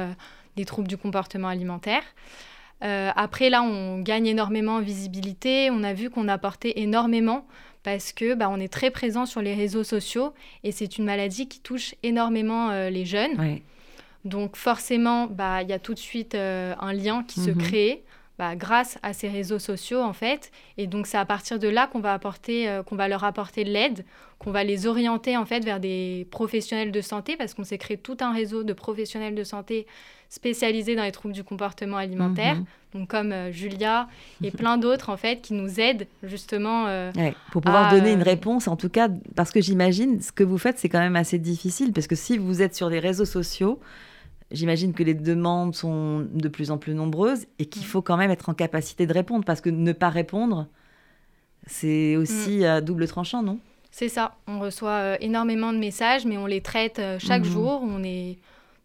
des 0.55 0.65
troubles 0.65 0.87
du 0.87 0.97
comportement 0.97 1.47
alimentaire. 1.47 2.03
Euh, 2.83 3.11
après, 3.15 3.49
là, 3.49 3.61
on 3.61 3.99
gagne 3.99 4.27
énormément 4.27 4.75
en 4.75 4.81
visibilité. 4.81 5.69
On 5.71 5.83
a 5.83 5.93
vu 5.93 6.09
qu'on 6.09 6.27
apportait 6.27 6.73
énormément 6.77 7.45
parce 7.83 8.11
que 8.11 8.33
bah, 8.33 8.49
on 8.49 8.59
est 8.59 8.71
très 8.71 8.91
présent 8.91 9.25
sur 9.25 9.41
les 9.41 9.53
réseaux 9.53 9.83
sociaux 9.83 10.33
et 10.63 10.71
c'est 10.71 10.97
une 10.97 11.05
maladie 11.05 11.47
qui 11.47 11.59
touche 11.59 11.95
énormément 12.03 12.69
euh, 12.71 12.89
les 12.89 13.05
jeunes. 13.05 13.59
Donc 14.25 14.57
forcément, 14.57 15.27
bah, 15.27 15.61
il 15.61 15.69
y 15.69 15.73
a 15.73 15.79
tout 15.79 15.93
de 15.93 15.99
suite 15.99 16.35
euh, 16.35 16.73
un 16.79 16.93
lien 16.93 17.23
qui 17.23 17.39
se 17.39 17.51
mhm. 17.51 17.57
crée. 17.57 18.03
Bah, 18.39 18.55
grâce 18.55 18.97
à 19.03 19.13
ces 19.13 19.27
réseaux 19.27 19.59
sociaux 19.59 20.01
en 20.01 20.13
fait. 20.13 20.51
Et 20.77 20.87
donc 20.87 21.05
c'est 21.05 21.17
à 21.17 21.25
partir 21.25 21.59
de 21.59 21.67
là 21.67 21.87
qu'on 21.87 21.99
va 21.99 22.13
apporter, 22.13 22.79
qu'on 22.85 22.95
va 22.95 23.07
leur 23.07 23.23
apporter 23.23 23.65
de 23.65 23.69
l'aide, 23.69 24.05
qu'on 24.39 24.51
va 24.51 24.63
les 24.63 24.87
orienter 24.87 25.37
en 25.37 25.45
fait 25.45 25.63
vers 25.63 25.79
des 25.79 26.25
professionnels 26.31 26.91
de 26.91 27.01
santé 27.01 27.35
parce 27.35 27.53
qu'on 27.53 27.65
s'est 27.65 27.77
créé 27.77 27.97
tout 27.97 28.17
un 28.21 28.33
réseau 28.33 28.63
de 28.63 28.73
professionnels 28.73 29.35
de 29.35 29.43
santé 29.43 29.85
spécialisés 30.29 30.95
dans 30.95 31.03
les 31.03 31.11
troubles 31.11 31.33
du 31.33 31.43
comportement 31.43 31.97
alimentaire, 31.97 32.55
mhm. 32.55 32.65
donc 32.93 33.09
comme 33.09 33.31
euh, 33.31 33.51
Julia 33.51 34.07
et 34.43 34.51
plein 34.51 34.77
d'autres 34.83 35.09
en 35.09 35.17
fait 35.17 35.41
qui 35.41 35.53
nous 35.53 35.79
aident 35.79 36.07
justement 36.23 36.85
euh, 36.87 37.11
pour 37.51 37.61
pouvoir 37.61 37.91
donner 37.91 38.13
une 38.13 38.21
réponse 38.21 38.67
en 38.67 38.75
tout 38.75 38.89
cas 38.89 39.09
parce 39.35 39.51
que 39.51 39.59
j'imagine 39.59 40.21
ce 40.21 40.31
que 40.31 40.43
vous 40.43 40.57
faites 40.57 40.77
c'est 40.77 40.89
quand 40.89 40.99
même 40.99 41.15
assez 41.15 41.39
difficile 41.39 41.91
parce 41.91 42.07
que 42.07 42.15
si 42.15 42.37
vous 42.37 42.61
êtes 42.61 42.75
sur 42.75 42.89
les 42.89 42.99
réseaux 42.99 43.25
sociaux 43.25 43.79
J'imagine 44.51 44.93
que 44.93 45.03
les 45.03 45.13
demandes 45.13 45.75
sont 45.75 46.27
de 46.31 46.47
plus 46.47 46.71
en 46.71 46.77
plus 46.77 46.93
nombreuses 46.93 47.45
et 47.59 47.65
qu'il 47.65 47.85
faut 47.85 48.01
quand 48.01 48.17
même 48.17 48.31
être 48.31 48.49
en 48.49 48.53
capacité 48.53 49.05
de 49.05 49.13
répondre 49.13 49.45
parce 49.45 49.61
que 49.61 49.69
ne 49.69 49.91
pas 49.91 50.09
répondre, 50.09 50.67
c'est 51.67 52.15
aussi 52.15 52.59
mm. 52.59 52.63
à 52.63 52.81
double 52.81 53.07
tranchant, 53.07 53.43
non? 53.43 53.59
C'est 53.91 54.09
ça. 54.09 54.35
On 54.47 54.59
reçoit 54.59 54.91
euh, 54.91 55.17
énormément 55.19 55.73
de 55.73 55.77
messages, 55.77 56.25
mais 56.25 56.37
on 56.37 56.45
les 56.45 56.61
traite 56.61 57.01
chaque 57.19 57.43
mhm. 57.43 57.51
jour. 57.51 57.81
On 57.83 58.03
est 58.03 58.37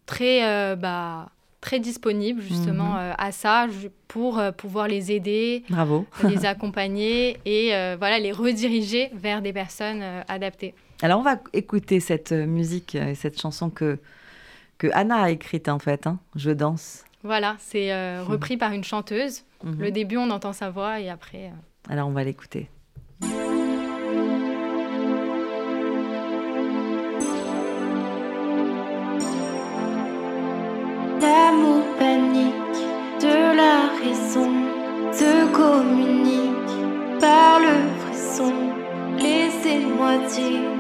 très 0.06 0.76
bah, 0.76 1.28
très 1.64 1.80
disponible 1.80 2.42
justement 2.42 2.99
euh, 2.99 3.12
à 3.16 3.33
ça 3.33 3.66
pour 4.06 4.38
euh, 4.38 4.52
pouvoir 4.52 4.87
les 4.87 5.11
aider, 5.12 5.64
Bravo. 5.71 6.06
les 6.23 6.44
accompagner 6.54 7.38
et 7.47 7.75
euh, 7.75 7.97
voilà 7.99 8.18
les 8.18 8.33
rediriger 8.33 9.11
vers 9.14 9.40
des 9.40 9.54
personnes 9.54 10.04
adaptées. 10.28 10.75
Alors 11.00 11.21
on 11.21 11.23
va 11.23 11.40
écouter 11.54 12.00
cette 12.00 12.33
musique 12.33 12.94
et 12.94 13.14
cette 13.14 13.40
chanson 13.40 13.71
que 13.71 13.99
que 14.84 14.90
Anna 14.92 15.22
a 15.22 15.30
écrite 15.30 15.68
en 15.70 15.78
fait. 15.78 16.06
Hein, 16.06 16.18
Je 16.36 16.50
danse. 16.50 17.04
Voilà, 17.22 17.56
c'est 17.58 18.18
repris 18.20 18.58
par 18.58 18.72
une 18.72 18.84
chanteuse. 18.84 19.44
Mhm. 19.62 19.80
Le 19.80 19.90
début 19.90 20.18
on 20.18 20.28
entend 20.30 20.52
sa 20.52 20.68
voix 20.68 21.00
et 21.00 21.08
après. 21.08 21.50
Alors 21.88 22.08
on 22.08 22.12
va 22.12 22.22
l'écouter. 22.22 22.68
L'amour 31.22 31.82
panique 31.98 32.82
de 33.22 33.37
la 33.56 33.76
raison 34.02 34.52
se 35.12 35.32
communique 35.52 37.20
par 37.20 37.59
le 37.61 37.76
frisson. 38.02 38.52
Laissez-moi 39.18 40.18
dire, 40.35 40.70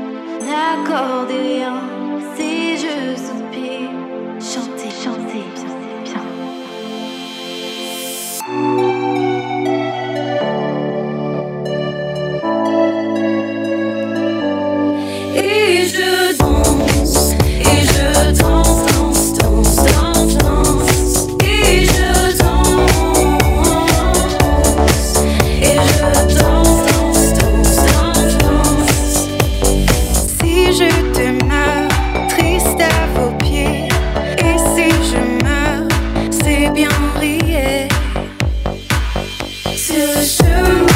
n'accordez 0.46 1.40
rien 1.56 1.83
to 39.86 40.22
show. 40.22 40.93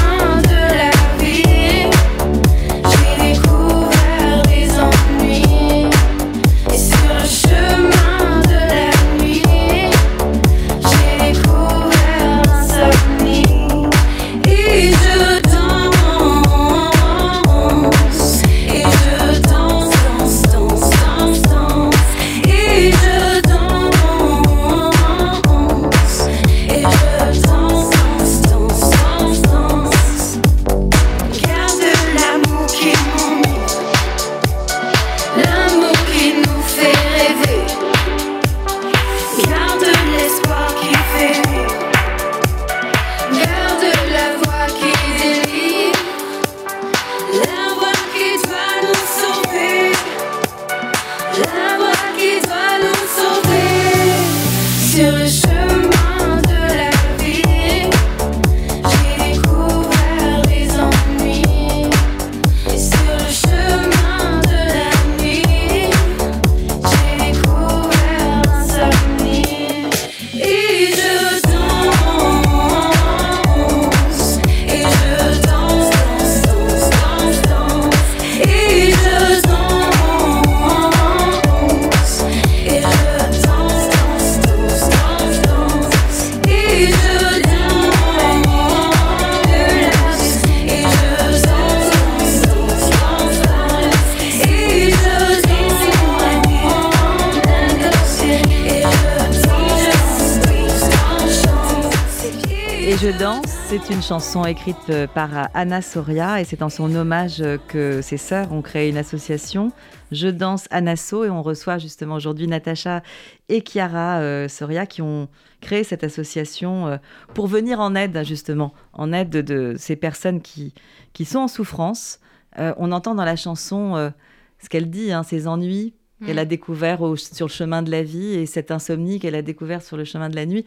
C'est 103.88 103.94
une 103.94 104.02
chanson 104.02 104.44
écrite 104.44 104.76
euh, 104.90 105.06
par 105.06 105.48
Anna 105.54 105.80
Soria 105.80 106.42
et 106.42 106.44
c'est 106.44 106.60
en 106.60 106.68
son 106.68 106.94
hommage 106.94 107.42
que 107.68 108.02
ses 108.02 108.18
sœurs 108.18 108.52
ont 108.52 108.60
créé 108.60 108.90
une 108.90 108.98
association, 108.98 109.72
Je 110.12 110.28
danse 110.28 110.66
Anasso, 110.70 111.24
et 111.24 111.30
on 111.30 111.42
reçoit 111.42 111.78
justement 111.78 112.16
aujourd'hui 112.16 112.46
Natacha 112.46 113.02
et 113.48 113.62
Chiara 113.66 114.18
euh, 114.18 114.46
Soria 114.46 114.84
qui 114.84 115.00
ont 115.00 115.28
créé 115.62 115.84
cette 115.84 116.04
association 116.04 116.86
euh, 116.86 116.96
pour 117.32 117.46
venir 117.46 117.80
en 117.80 117.94
aide 117.94 118.22
justement, 118.26 118.74
en 118.92 119.10
aide 119.10 119.30
de, 119.30 119.74
ces 119.78 119.96
personnes 119.96 120.42
qui, 120.42 120.74
qui 121.14 121.24
sont 121.24 121.38
en 121.38 121.48
souffrance. 121.48 122.20
on 122.58 122.92
entend 122.92 123.14
dans 123.14 123.24
la 123.24 123.36
chanson 123.36 124.12
ce 124.58 124.68
qu'elle 124.68 124.90
dit, 124.90 125.12
hein, 125.12 125.22
ses 125.22 125.46
ennuis 125.46 125.94
qu'elle 126.26 126.36
mm. 126.36 126.40
a 126.40 126.44
découvert 126.44 126.98
sur 127.16 127.46
le 127.46 127.52
chemin 127.52 127.80
de 127.82 127.90
la 127.90 128.02
vie 128.02 128.34
et 128.34 128.44
cette 128.44 128.70
insomnie 128.70 129.18
qu'elle 129.18 129.34
a 129.36 129.42
découvert 129.42 129.80
sur 129.80 129.96
le 129.96 130.04
chemin 130.04 130.28
de 130.28 130.36
la 130.36 130.44
nuit 130.44 130.66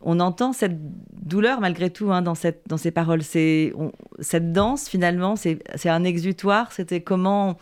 on 0.00 0.20
entend 0.20 0.52
cette 0.52 0.78
douleur 1.12 1.60
malgré 1.60 1.90
tout 1.90 2.12
hein, 2.12 2.22
dans, 2.22 2.34
cette, 2.34 2.62
dans 2.66 2.76
ces 2.76 2.90
paroles. 2.90 3.22
C'est, 3.22 3.72
cette 4.20 4.52
danse, 4.52 4.88
finalement, 4.88 5.36
c'est, 5.36 5.58
un 5.84 6.04
exutoire. 6.04 6.72
C'était 6.72 7.00
comment 7.00 7.56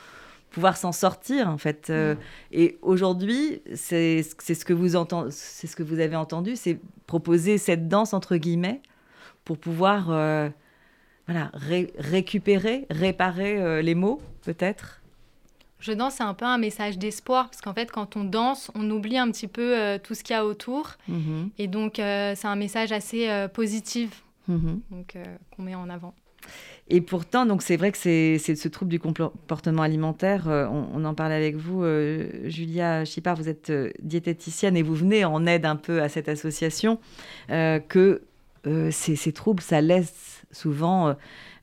pouvoir 0.50 0.76
s'en 0.76 0.92
sortir, 0.92 1.48
en 1.48 1.58
fait. 1.58 1.88
Euh, 1.90 2.14
et 2.52 2.78
aujourd'hui, 2.82 3.62
c'est, 3.74 4.22
ce 4.22 4.64
que 4.64 4.72
vous 4.72 4.96
c'est 5.30 5.66
ce 5.66 5.76
que 5.76 5.82
vous 5.82 5.98
avez 5.98 6.16
entendu, 6.16 6.56
c'est 6.56 6.78
proposer 7.06 7.58
cette 7.58 7.88
danse, 7.88 8.14
entre 8.14 8.36
guillemets, 8.36 8.80
pour 9.44 9.58
pouvoir 9.58 10.10
euh, 10.10 10.48
voilà, 11.26 11.50
récupérer, 11.54 12.86
réparer 12.90 13.58
euh, 13.58 13.82
les 13.82 13.94
mots, 13.94 14.20
peut-être 14.42 14.95
je 15.86 15.92
danse, 15.92 16.14
c'est 16.16 16.24
un 16.24 16.34
peu 16.34 16.44
un 16.44 16.58
message 16.58 16.98
d'espoir, 16.98 17.48
parce 17.48 17.60
qu'en 17.60 17.72
fait, 17.72 17.90
quand 17.90 18.16
on 18.16 18.24
danse, 18.24 18.70
on 18.74 18.90
oublie 18.90 19.18
un 19.18 19.30
petit 19.30 19.46
peu 19.46 19.78
euh, 19.78 19.98
tout 20.02 20.14
ce 20.14 20.24
qu'il 20.24 20.34
y 20.34 20.38
a 20.38 20.44
autour. 20.44 20.92
Mhm. 21.08 21.50
Et 21.58 21.68
donc, 21.68 21.98
euh, 21.98 22.34
c'est 22.36 22.48
un 22.48 22.56
message 22.56 22.92
assez 22.92 23.28
euh, 23.28 23.48
positif 23.48 24.22
mhm. 24.48 24.80
donc 24.90 25.16
qu'on 25.54 25.62
met 25.62 25.74
en 25.74 25.88
avant. 25.88 26.14
Et 26.88 27.00
pourtant, 27.00 27.46
donc 27.46 27.62
c'est 27.62 27.76
vrai 27.76 27.90
que 27.90 27.98
c'est 27.98 28.38
ce 28.38 28.68
trouble 28.68 28.90
du 28.90 29.00
comportement 29.00 29.82
alimentaire. 29.82 30.46
On, 30.46 31.04
en 31.04 31.14
parlait 31.14 31.34
avec 31.34 31.56
vous, 31.56 31.84
Julia 32.44 33.04
Chipard. 33.04 33.34
Vous 33.34 33.48
êtes 33.48 33.72
diététicienne 34.00 34.76
et 34.76 34.82
vous 34.82 34.94
venez 34.94 35.24
en 35.24 35.44
aide 35.46 35.66
un 35.66 35.74
peu 35.74 36.00
à 36.00 36.08
cette 36.08 36.28
association. 36.28 37.00
que 37.48 38.22
ces, 38.64 39.16
ces, 39.16 39.32
troubles, 39.32 39.64
ça 39.64 39.80
laisse 39.80 40.44
souvent 40.52 41.16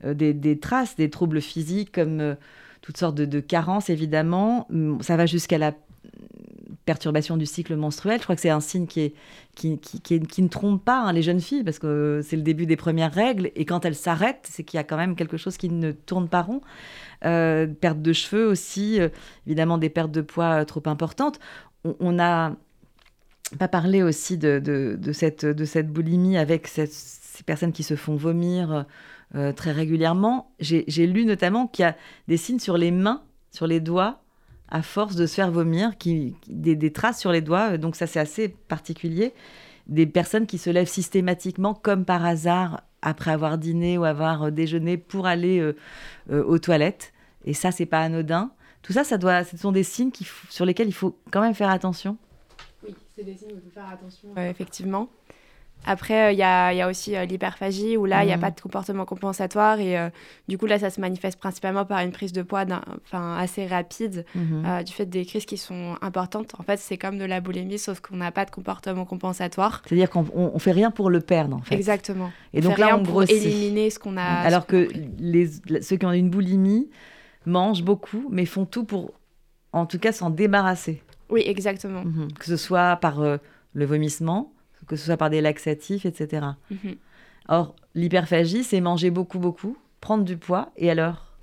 des, 0.04 0.34
des, 0.34 0.60
traces, 0.60 0.98
des 0.98 1.10
troubles 1.10 1.40
physiques 1.40 1.94
comme 1.94 2.36
toutes 2.84 2.98
sortes 2.98 3.16
de, 3.16 3.40
carences, 3.40 3.90
évidemment. 3.90 4.68
Ça 5.00 5.16
va 5.16 5.26
jusqu'à 5.26 5.58
la 5.58 5.74
perturbation 6.86 7.38
du 7.38 7.46
cycle 7.46 7.78
menstruel. 7.78 8.20
Je 8.20 8.24
crois 8.24 8.36
que 8.36 8.42
c'est 8.42 8.50
un 8.50 8.60
signe 8.60 8.88
qui, 8.88 9.14
ne 9.64 10.48
trompe 10.48 10.84
pas 10.84 11.00
hein, 11.00 11.14
les 11.14 11.22
jeunes 11.22 11.40
filles, 11.40 11.64
parce 11.64 11.80
que 11.80 12.20
c'est 12.28 12.36
le 12.36 12.42
début 12.42 12.66
des 12.66 12.76
premières 12.76 13.14
règles, 13.14 13.52
et 13.56 13.64
quand 13.64 13.86
elles 13.86 13.96
s'arrêtent, 13.96 14.50
c'est 14.52 14.66
qu'il 14.66 14.78
y 14.78 14.82
a 14.82 14.84
quand 14.84 14.98
même 14.98 15.16
quelque 15.16 15.38
chose 15.38 15.56
qui 15.56 15.70
ne 15.70 15.94
tourne 15.94 16.28
pas 16.28 16.42
rond. 16.42 16.60
Euh, 17.24 17.68
perte 17.68 18.02
de 18.02 18.12
cheveux 18.12 18.48
aussi, 18.48 19.00
euh, 19.00 19.08
évidemment 19.48 19.78
des 19.78 19.90
pertes 19.90 20.12
de 20.12 20.20
poids 20.20 20.62
euh, 20.62 20.66
trop 20.66 20.84
importantes. 20.88 21.40
On 22.02 22.12
n'a 22.12 22.58
pas 23.60 23.70
parlé 23.70 24.04
aussi 24.04 24.38
de 24.38 25.00
cette 25.14 25.88
boulimie 25.88 26.38
avec 26.38 26.68
ces 26.68 26.90
personnes 27.46 27.72
qui 27.72 27.84
se 27.84 27.96
font 27.96 28.18
vomir 28.18 28.86
euh, 29.36 29.52
très 29.52 29.72
régulièrement. 29.72 30.52
J'ai 30.60 31.08
lu 31.08 31.26
notamment 31.26 31.68
qu'il 31.68 31.84
y 31.84 31.88
a 31.88 31.96
des 32.28 32.38
signes 32.38 32.60
sur 32.60 32.78
les 32.78 32.92
mains, 32.92 33.24
sur 33.50 33.66
les 33.66 33.80
doigts, 33.80 34.22
à 34.70 34.82
force 34.82 35.16
de 35.16 35.26
se 35.26 35.34
faire 35.34 35.52
vomir, 35.52 35.98
qui, 35.98 36.36
des, 36.48 36.94
traces 36.94 37.20
sur 37.20 37.32
les 37.32 37.42
doigts, 37.42 37.78
donc 37.78 37.96
ça 37.96 38.08
c'est 38.08 38.20
assez 38.20 38.50
particulier. 38.50 39.34
Des 39.88 40.06
personnes 40.06 40.46
qui 40.46 40.58
se 40.58 40.70
lèvent 40.70 40.88
systématiquement, 40.88 41.74
comme 41.74 42.06
par 42.06 42.24
hasard, 42.24 42.82
après 43.02 43.32
avoir 43.32 43.58
dîné 43.58 43.98
ou 43.98 44.06
avoir 44.06 44.44
euh, 44.44 44.52
déjeuné 44.52 44.98
pour 44.98 45.26
aller 45.26 45.60
euh, 45.60 46.44
aux 46.44 46.60
toilettes. 46.60 47.12
Et 47.44 47.54
ça, 47.54 47.72
c'est 47.72 47.86
pas 47.86 48.02
anodin. 48.02 48.52
Tout 48.84 48.94
ça, 48.94 49.04
ça 49.04 49.18
doit, 49.18 49.44
ce 49.44 49.58
sont 49.58 49.72
des 49.72 49.84
signes 49.84 50.12
qui, 50.12 50.28
sur 50.50 50.66
lesquels 50.66 50.88
il 50.88 50.94
faut 50.94 51.18
quand 51.32 51.42
même 51.42 51.56
faire 51.56 51.70
attention. 51.70 52.18
Oui, 52.86 52.96
c'est 53.16 53.24
des 53.24 53.36
signes 53.36 53.52
où 53.52 53.56
il 53.56 53.62
faut 53.62 53.74
faire 53.74 53.90
attention. 53.90 54.30
effectivement. 54.38 55.10
Après, 55.86 56.34
il 56.34 56.42
euh, 56.42 56.74
y, 56.74 56.82
a, 56.82 56.88
aussi 56.88 57.16
euh, 57.16 57.26
l'hyperphagie 57.26 57.98
où 57.98 58.06
là, 58.06 58.24
il 58.24 58.28
n'y 58.28 58.34
a 58.34 58.38
mhm. 58.38 58.42
pas 58.42 58.52
de 58.52 58.60
comportement 58.60 59.06
compensatoire 59.06 59.80
et 59.80 59.98
euh, 59.98 60.10
du 60.48 60.58
coup, 60.58 60.66
là, 60.66 60.80
ça 60.80 60.90
se 60.90 61.02
manifeste 61.02 61.40
principalement 61.40 61.86
par 61.86 62.00
une 62.00 62.12
prise 62.12 62.34
de 62.34 62.42
poids 62.42 62.66
assez 63.12 63.68
rapide 63.68 64.26
mhm. 64.36 64.84
du 64.84 64.94
fait 64.94 65.06
des 65.06 65.26
crises 65.26 65.46
qui 65.46 65.58
sont 65.58 65.96
importantes. 66.02 66.54
En 66.58 66.64
fait, 66.64 66.78
c'est 66.78 66.98
comme 66.98 67.18
de 67.18 67.26
la 67.26 67.42
boulimie, 67.42 67.78
sauf 67.78 68.00
qu'on 68.00 68.18
n'a 68.18 68.32
pas 68.32 68.46
de 68.46 68.52
comportement 68.52 69.06
compensatoire. 69.06 69.82
C'est-à-dire 69.86 70.10
qu'on 70.10 70.52
ne 70.54 70.60
fait 70.60 70.72
rien 70.72 70.92
pour 70.92 71.10
le 71.10 71.20
perdre, 71.20 71.58
en 71.58 71.62
fait. 71.62 71.76
Exactement. 71.76 72.32
Et 72.54 72.62
donc 72.62 72.78
là, 72.78 72.98
on 72.98 73.02
grossit. 73.02 73.36
éliminer 73.36 73.90
ce 73.90 74.00
qu'on 74.00 74.18
a. 74.18 74.24
Alors 74.24 74.66
que 74.66 74.88
les, 75.20 75.50
ceux 75.82 75.98
qui 75.98 76.06
ont 76.06 76.12
une 76.12 76.30
boulimie 76.30 76.90
mangent 77.46 77.84
beaucoup, 77.84 78.28
mais 78.30 78.46
font 78.46 78.66
tout 78.66 78.86
pour, 78.86 79.12
en 79.74 79.86
tout 79.86 80.00
cas, 80.00 80.12
s'en 80.12 80.30
débarrasser. 80.30 81.02
Oui, 81.30 81.44
exactement. 81.46 82.04
Mhm. 82.06 82.32
Que 82.34 82.46
ce 82.46 82.58
soit 82.58 82.96
par 82.98 83.22
le 83.74 83.86
vomissement, 83.86 84.53
que 84.88 84.96
ce 84.96 85.06
soit 85.06 85.18
par 85.18 85.30
des 85.30 85.42
laxatifs, 85.42 86.06
etc. 86.06 86.48
Mhm. 86.72 86.96
Or, 87.50 87.76
l'hyperphagie, 87.96 88.64
c'est 88.64 88.82
manger 88.82 89.10
beaucoup, 89.10 89.40
beaucoup, 89.40 89.78
prendre 90.02 90.24
du 90.24 90.38
poids, 90.38 90.72
et 90.78 90.90
alors? 90.90 91.34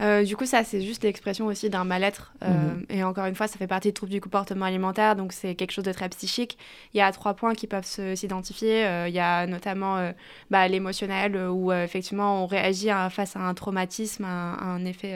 Euh, 0.00 0.24
du 0.24 0.36
coup, 0.36 0.46
ça, 0.46 0.64
c'est 0.64 0.80
juste 0.80 1.04
l'expression 1.04 1.46
aussi 1.46 1.70
d'un 1.70 1.84
mal-être. 1.84 2.32
Euh, 2.42 2.48
mhm. 2.48 2.86
Et 2.88 3.04
encore 3.04 3.26
une 3.26 3.36
fois, 3.36 3.46
ça 3.46 3.56
fait 3.56 3.68
partie 3.68 3.88
du 3.88 3.94
trouble 3.94 4.10
du 4.10 4.20
comportement 4.20 4.64
alimentaire, 4.64 5.14
donc 5.14 5.32
c'est 5.32 5.54
quelque 5.54 5.70
chose 5.70 5.84
de 5.84 5.92
très 5.92 6.08
psychique. 6.08 6.58
Il 6.92 6.98
y 6.98 7.00
a 7.00 7.12
trois 7.12 7.34
points 7.34 7.54
qui 7.54 7.66
peuvent 7.68 7.86
s'identifier. 8.14 8.84
Euh, 8.84 9.08
il 9.08 9.14
y 9.14 9.20
a 9.20 9.46
notamment 9.46 10.12
bah, 10.50 10.66
l'émotionnel, 10.66 11.36
où 11.36 11.72
effectivement, 11.72 12.42
on 12.42 12.46
réagit 12.46 12.88
face 13.10 13.36
à 13.36 13.40
un 13.40 13.54
traumatisme, 13.54 14.24
un, 14.24 14.58
un 14.60 14.84
effet 14.84 15.14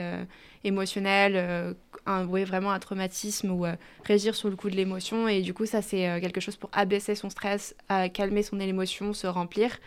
émotionnel, 0.63 1.75
un, 2.07 2.25
oui, 2.25 2.43
vraiment 2.43 2.71
un 2.71 2.79
traumatisme 2.79 3.51
ou 3.51 3.65
réagir 4.03 4.35
sur 4.35 4.49
le 4.49 4.55
coup 4.55 4.69
de 4.69 4.75
l'émotion. 4.75 5.27
Et 5.27 5.41
du 5.41 5.53
coup, 5.53 5.65
ça, 5.65 5.81
c'est 5.81 6.19
quelque 6.21 6.41
chose 6.41 6.55
pour 6.55 6.69
abaisser 6.73 7.15
son 7.15 7.29
stress, 7.29 7.75
calmer 8.13 8.43
son 8.43 8.59
émotion, 8.59 9.13
se 9.13 9.27
remplir. 9.27 9.77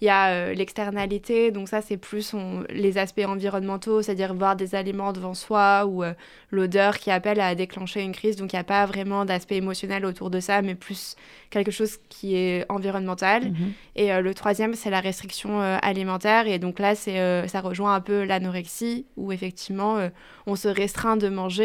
Il 0.00 0.06
y 0.06 0.10
a 0.10 0.28
euh, 0.28 0.54
l'externalité, 0.54 1.50
donc 1.50 1.68
ça 1.68 1.80
c'est 1.80 1.96
plus 1.96 2.34
les 2.68 2.98
aspects 2.98 3.24
environnementaux, 3.26 4.02
c'est-à-dire 4.02 4.34
voir 4.34 4.56
des 4.56 4.74
aliments 4.74 5.12
devant 5.12 5.34
soi 5.34 5.86
ou 5.86 6.02
euh, 6.02 6.12
l'odeur 6.50 6.98
qui 6.98 7.10
appelle 7.10 7.40
à 7.40 7.54
déclencher 7.54 8.02
une 8.02 8.12
crise. 8.12 8.36
Donc 8.36 8.52
il 8.52 8.56
n'y 8.56 8.60
a 8.60 8.64
pas 8.64 8.84
vraiment 8.86 9.24
d'aspect 9.24 9.56
émotionnel 9.56 10.04
autour 10.04 10.30
de 10.30 10.40
ça, 10.40 10.62
mais 10.62 10.74
plus 10.74 11.16
quelque 11.50 11.70
chose 11.70 11.98
qui 12.08 12.36
est 12.36 12.66
environnemental. 12.68 13.52
Mhm. 13.52 13.72
Et 13.96 14.12
euh, 14.12 14.20
le 14.20 14.34
troisième, 14.34 14.74
c'est 14.74 14.90
la 14.90 15.00
restriction 15.00 15.60
alimentaire. 15.60 16.48
Et 16.48 16.58
donc 16.58 16.80
là, 16.80 16.94
ça 16.94 17.60
rejoint 17.60 17.94
un 17.94 18.00
peu 18.00 18.24
l'anorexie, 18.24 19.06
où 19.16 19.32
effectivement 19.32 20.10
on 20.46 20.56
se 20.56 20.68
restreint 20.68 21.16
de 21.16 21.28
manger 21.28 21.63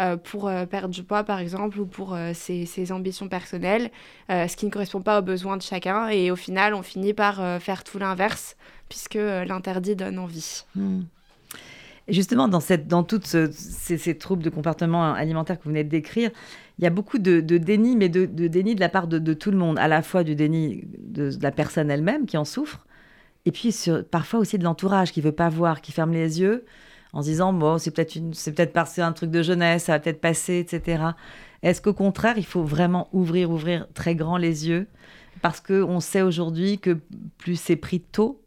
euh, 0.00 0.16
pour 0.16 0.48
euh, 0.48 0.66
perdre 0.66 0.88
du 0.88 1.04
poids, 1.04 1.22
par 1.22 1.38
exemple, 1.38 1.78
ou 1.78 1.86
pour 1.86 2.14
euh, 2.14 2.32
ses, 2.34 2.90
ambitions 2.90 3.28
personnelles, 3.28 3.90
ce 4.28 4.56
qui 4.56 4.66
ne 4.66 4.70
correspond 4.70 5.00
pas 5.00 5.20
aux 5.20 5.22
besoins 5.22 5.56
de 5.56 5.62
chacun. 5.62 6.08
Et 6.08 6.32
au 6.32 6.36
final, 6.36 6.74
on 6.74 6.82
finit 6.82 7.14
par 7.14 7.60
faire 7.60 7.84
tout 7.84 7.98
l'inverse, 7.98 8.56
puisque 8.88 9.14
l'interdit 9.14 9.94
donne 9.94 10.18
envie. 10.18 10.64
Hmm. 10.74 11.02
justement, 12.08 12.48
dans, 12.48 12.60
cette, 12.60 12.88
dans 12.88 13.04
tous 13.04 13.36
ces, 13.52 14.18
troubles 14.18 14.42
de 14.42 14.50
comportement 14.50 15.14
alimentaire 15.14 15.58
que 15.58 15.64
vous 15.64 15.70
venez 15.70 15.84
de 15.84 15.88
décrire, 15.88 16.30
il 16.78 16.84
y 16.84 16.86
a 16.88 16.90
beaucoup 16.90 17.18
de, 17.18 17.40
déni, 17.40 17.94
mais 17.96 18.08
de, 18.08 18.26
déni 18.26 18.74
de 18.74 18.80
la 18.80 18.88
part 18.88 19.06
de, 19.06 19.34
tout 19.34 19.52
le 19.52 19.56
monde, 19.56 19.78
à 19.78 19.86
la 19.86 20.02
fois 20.02 20.24
du 20.24 20.34
déni 20.34 20.82
de, 20.98 21.30
la 21.40 21.52
personne 21.52 21.90
elle-même 21.90 22.26
qui 22.26 22.36
en 22.36 22.44
souffre, 22.44 22.84
et 23.46 23.52
puis 23.52 23.72
parfois 24.10 24.40
aussi 24.40 24.58
de 24.58 24.64
l'entourage 24.64 25.12
qui 25.12 25.20
veut 25.20 25.32
pas 25.32 25.48
voir, 25.48 25.80
qui 25.80 25.92
ferme 25.92 26.12
les 26.12 26.40
yeux, 26.40 26.64
en 27.14 27.22
se 27.22 27.28
disant 27.28 27.54
bon 27.54 27.78
c'est 27.78 27.90
peut-être 27.90 28.16
une 28.16 28.34
c'est 28.34 28.52
peut-être 28.52 28.98
un 28.98 29.12
truc 29.12 29.30
de 29.30 29.42
jeunesse 29.42 29.84
ça 29.84 29.92
va 29.92 30.00
peut-être 30.00 30.20
passer 30.20 30.58
etc 30.58 31.14
est-ce 31.64 31.80
qu'au 31.80 31.94
contraire 31.94 32.34
il 32.36 32.44
faut 32.44 32.62
vraiment 32.62 33.08
ouvrir 33.12 33.50
ouvrir 33.50 33.86
très 33.94 34.14
grand 34.14 34.36
les 34.36 34.68
yeux? 34.68 34.86
Parce 35.40 35.60
que 35.60 35.82
on 35.82 35.98
sait 35.98 36.20
aujourd'hui 36.20 36.78
que 36.78 37.00
plus 37.38 37.58
c'est 37.58 37.76
pris 37.76 38.00
tôt 38.00 38.42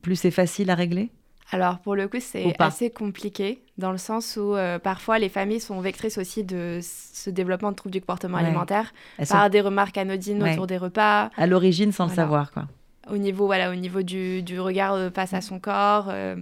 plus 0.00 0.16
c'est 0.16 0.30
facile 0.30 0.70
à 0.70 0.76
régler? 0.76 1.10
Alors 1.50 1.80
pour 1.80 1.96
le 1.96 2.06
coup 2.06 2.18
c'est 2.20 2.54
assez 2.60 2.90
compliqué 2.90 3.64
dans 3.76 3.90
le 3.90 3.98
sens 3.98 4.38
où 4.40 4.54
euh, 4.54 4.78
parfois 4.78 5.18
les 5.18 5.28
familles 5.28 5.60
sont 5.60 5.80
vectrices 5.80 6.16
aussi 6.16 6.44
de 6.44 6.78
ce 6.80 7.28
développement 7.28 7.72
de 7.72 7.76
troubles 7.76 7.92
du 7.92 8.00
comportement 8.00 8.38
alimentaire 8.38 8.94
par 9.28 9.50
des 9.50 9.60
remarques 9.60 9.98
anodines 9.98 10.42
autour 10.42 10.68
des 10.68 10.78
repas. 10.78 11.30
À 11.36 11.46
l'origine 11.48 11.90
sans 11.90 12.06
le 12.06 12.14
savoir 12.14 12.52
quoi. 12.52 12.68
Au 13.10 13.16
niveau 13.16 13.46
voilà 13.46 13.70
au 13.70 13.74
niveau 13.74 14.02
du, 14.02 14.42
du 14.42 14.60
regard 14.60 14.94
euh, 14.94 15.10
face 15.10 15.34
à 15.34 15.40
son 15.40 15.58
corps, 15.58 16.06
euh, 16.08 16.36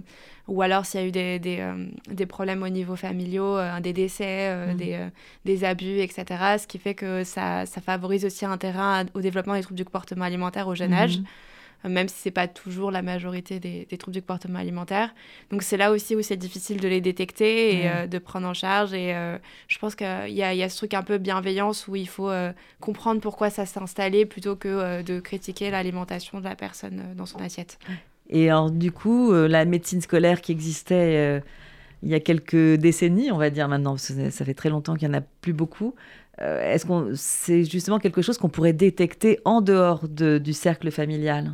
ou 0.47 0.61
alors 0.61 0.85
s'il 0.85 0.99
y 0.99 1.03
a 1.03 1.07
eu 1.07 1.11
des, 1.11 1.39
des, 1.39 1.57
euh, 1.59 1.87
des, 2.07 2.27
problèmes 2.27 2.61
au 2.61 2.69
niveau 2.69 2.95
familiaux, 2.95 3.57
euh, 3.57 3.79
des 3.79 3.93
décès, 3.93 4.55
mm. 4.67 4.75
des, 4.75 4.99
des, 5.45 5.63
abus, 5.63 5.99
etc. 5.99 6.25
Ce 6.59 6.67
qui 6.67 6.77
fait 6.77 6.93
que 6.93 7.23
ça, 7.23 7.65
ça 7.65 7.81
favorise 7.81 8.25
aussi 8.25 8.45
un 8.45 8.57
terrain 8.57 9.05
au 9.15 9.21
développement 9.21 9.55
des 9.55 9.61
troubles 9.61 9.77
du 9.77 9.85
comportement 9.85 10.25
alimentaire 10.25 10.67
au 10.67 10.75
jeune 10.75 10.93
âge. 10.93 11.19
Même 11.89 12.07
si 12.07 12.15
c'est 12.17 12.31
pas 12.31 12.47
toujours 12.47 12.91
la 12.91 13.01
majorité 13.01 13.59
des, 13.59 13.85
troubles 13.97 14.13
du 14.13 14.21
comportement 14.21 14.59
alimentaire. 14.59 15.13
Donc 15.49 15.63
c'est 15.63 15.77
là 15.77 15.91
aussi 15.91 16.15
où 16.15 16.21
c'est 16.21 16.37
difficile 16.37 16.79
de 16.79 16.87
les 16.87 17.01
détecter 17.01 17.75
et 17.75 17.89
euh, 17.89 18.07
de 18.07 18.17
prendre 18.19 18.47
en 18.47 18.53
charge. 18.53 18.93
Et 18.93 19.13
euh, 19.15 19.37
je 19.67 19.77
pense 19.79 19.95
qu'il 19.95 20.07
y, 20.29 20.35
y, 20.35 20.63
a 20.63 20.69
ce 20.69 20.77
truc 20.77 20.93
un 20.93 21.01
peu 21.01 21.17
bienveillance 21.17 21.87
où 21.87 21.95
il 21.95 22.07
faut 22.07 22.29
euh, 22.29 22.51
comprendre 22.79 23.21
pourquoi 23.21 23.49
ça 23.49 23.65
s'est 23.65 23.79
installé 23.79 24.25
plutôt 24.25 24.55
que 24.55 25.01
de 25.01 25.19
critiquer 25.19 25.71
l'alimentation 25.71 26.39
de 26.39 26.43
la 26.43 26.55
personne 26.55 27.01
dans 27.15 27.25
son 27.25 27.39
assiette. 27.39 27.79
Et 28.29 28.49
alors 28.49 28.71
du 28.71 28.91
coup, 28.91 29.33
la 29.33 29.65
médecine 29.65 30.01
scolaire 30.01 30.41
qui 30.41 30.51
existait 30.51 31.41
il 32.03 32.09
y 32.09 32.15
a 32.15 32.19
quelques 32.19 32.75
décennies, 32.79 33.31
on 33.31 33.37
va 33.37 33.49
dire 33.49 33.67
maintenant, 33.67 33.91
parce 33.91 34.11
que 34.11 34.29
ça 34.29 34.45
fait 34.45 34.53
très 34.53 34.69
longtemps 34.69 34.95
qu'il 34.95 35.07
n'y 35.09 35.15
en 35.15 35.19
a 35.19 35.21
plus 35.41 35.53
beaucoup. 35.53 35.95
Est-ce 36.39 36.85
qu'on 36.85 37.11
c'est 37.13 37.65
justement 37.65 37.99
quelque 37.99 38.21
chose 38.21 38.37
qu'on 38.37 38.49
pourrait 38.49 38.73
détecter 38.73 39.39
en 39.45 39.61
dehors 39.61 40.07
de, 40.07 40.37
du 40.39 40.53
cercle 40.53 40.89
familial? 40.89 41.51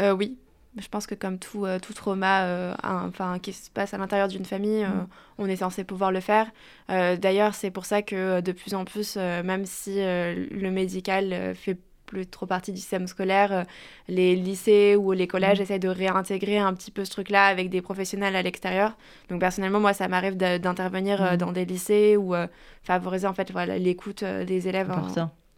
Euh, 0.00 0.12
oui, 0.12 0.38
je 0.76 0.86
pense 0.88 1.06
que 1.06 1.14
comme 1.14 1.38
tout, 1.38 1.66
euh, 1.66 1.78
tout 1.78 1.92
trauma 1.92 2.44
euh, 2.44 2.74
enfin, 2.84 3.38
qui 3.38 3.52
se 3.52 3.70
passe 3.70 3.94
à 3.94 3.98
l'intérieur 3.98 4.28
d'une 4.28 4.44
famille, 4.44 4.84
mm. 4.84 5.06
on 5.38 5.46
est 5.46 5.56
censé 5.56 5.84
pouvoir 5.84 6.12
le 6.12 6.20
faire. 6.20 6.50
D'ailleurs, 6.88 7.54
c'est 7.54 7.70
pour 7.70 7.84
ça 7.84 8.02
que 8.02 8.40
de 8.40 8.52
plus 8.52 8.74
en 8.74 8.84
plus, 8.84 9.16
même 9.16 9.66
si 9.66 9.96
le 9.96 10.70
médical 10.70 11.54
fait 11.54 11.78
plus 12.06 12.26
trop 12.26 12.46
partie 12.46 12.72
du 12.72 12.78
système 12.78 13.06
scolaire, 13.06 13.66
les 14.08 14.34
lycées 14.34 14.96
ou 14.96 15.12
les 15.12 15.26
collèges 15.26 15.58
mm. 15.58 15.62
essaient 15.62 15.78
de 15.78 15.88
réintégrer 15.88 16.58
un 16.58 16.72
petit 16.74 16.90
peu 16.90 17.04
ce 17.04 17.10
truc-là 17.10 17.46
avec 17.46 17.68
des 17.70 17.82
professionnels 17.82 18.36
à 18.36 18.42
l'extérieur. 18.42 18.96
Donc 19.28 19.40
personnellement, 19.40 19.80
moi, 19.80 19.92
ça 19.92 20.08
m'arrive 20.08 20.36
d'intervenir 20.36 21.34
mm. 21.34 21.36
dans 21.36 21.52
des 21.52 21.64
lycées 21.64 22.16
ou 22.16 22.34
favoriser 22.82 23.26
en 23.26 23.34
fait 23.34 23.50
voilà 23.50 23.78
l'écoute 23.78 24.24
des 24.24 24.68
élèves 24.68 24.90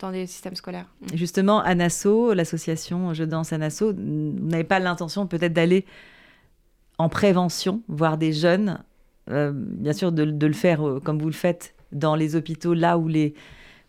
dans 0.00 0.10
des 0.10 0.26
systèmes 0.26 0.56
scolaires. 0.56 0.86
Mm. 1.00 1.16
Justement, 1.16 1.60
Anasso, 1.60 2.34
l'association 2.34 3.14
Je 3.14 3.24
danse 3.24 3.52
Anasso, 3.52 3.92
vous 3.92 4.48
n'avez 4.48 4.64
pas 4.64 4.78
l'intention 4.78 5.26
peut-être 5.26 5.52
d'aller 5.52 5.84
en 6.98 7.08
prévention, 7.08 7.82
voir 7.88 8.18
des 8.18 8.32
jeunes, 8.32 8.82
euh, 9.30 9.52
bien 9.54 9.92
sûr 9.92 10.12
de, 10.12 10.22
le 10.24 10.52
faire 10.52 10.86
euh, 10.86 11.00
comme 11.00 11.18
vous 11.18 11.28
le 11.28 11.32
faites 11.32 11.74
dans 11.92 12.14
les 12.14 12.36
hôpitaux, 12.36 12.74
là 12.74 12.98
où, 12.98 13.08
les, 13.08 13.34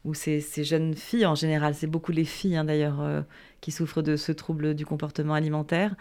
où 0.05 0.13
ces, 0.13 0.41
jeunes 0.63 0.93
filles, 0.93 1.25
en 1.25 1.35
général, 1.35 1.75
c'est 1.75 1.87
beaucoup 1.87 2.11
les 2.11 2.23
filles 2.23 2.55
hein, 2.55 2.63
d'ailleurs, 2.63 3.01
euh, 3.01 3.21
qui 3.59 3.71
souffrent 3.71 4.01
de 4.01 4.15
ce 4.15 4.31
trouble 4.31 4.75
du 4.75 4.85
comportement 4.85 5.33
alimentaire. 5.33 5.95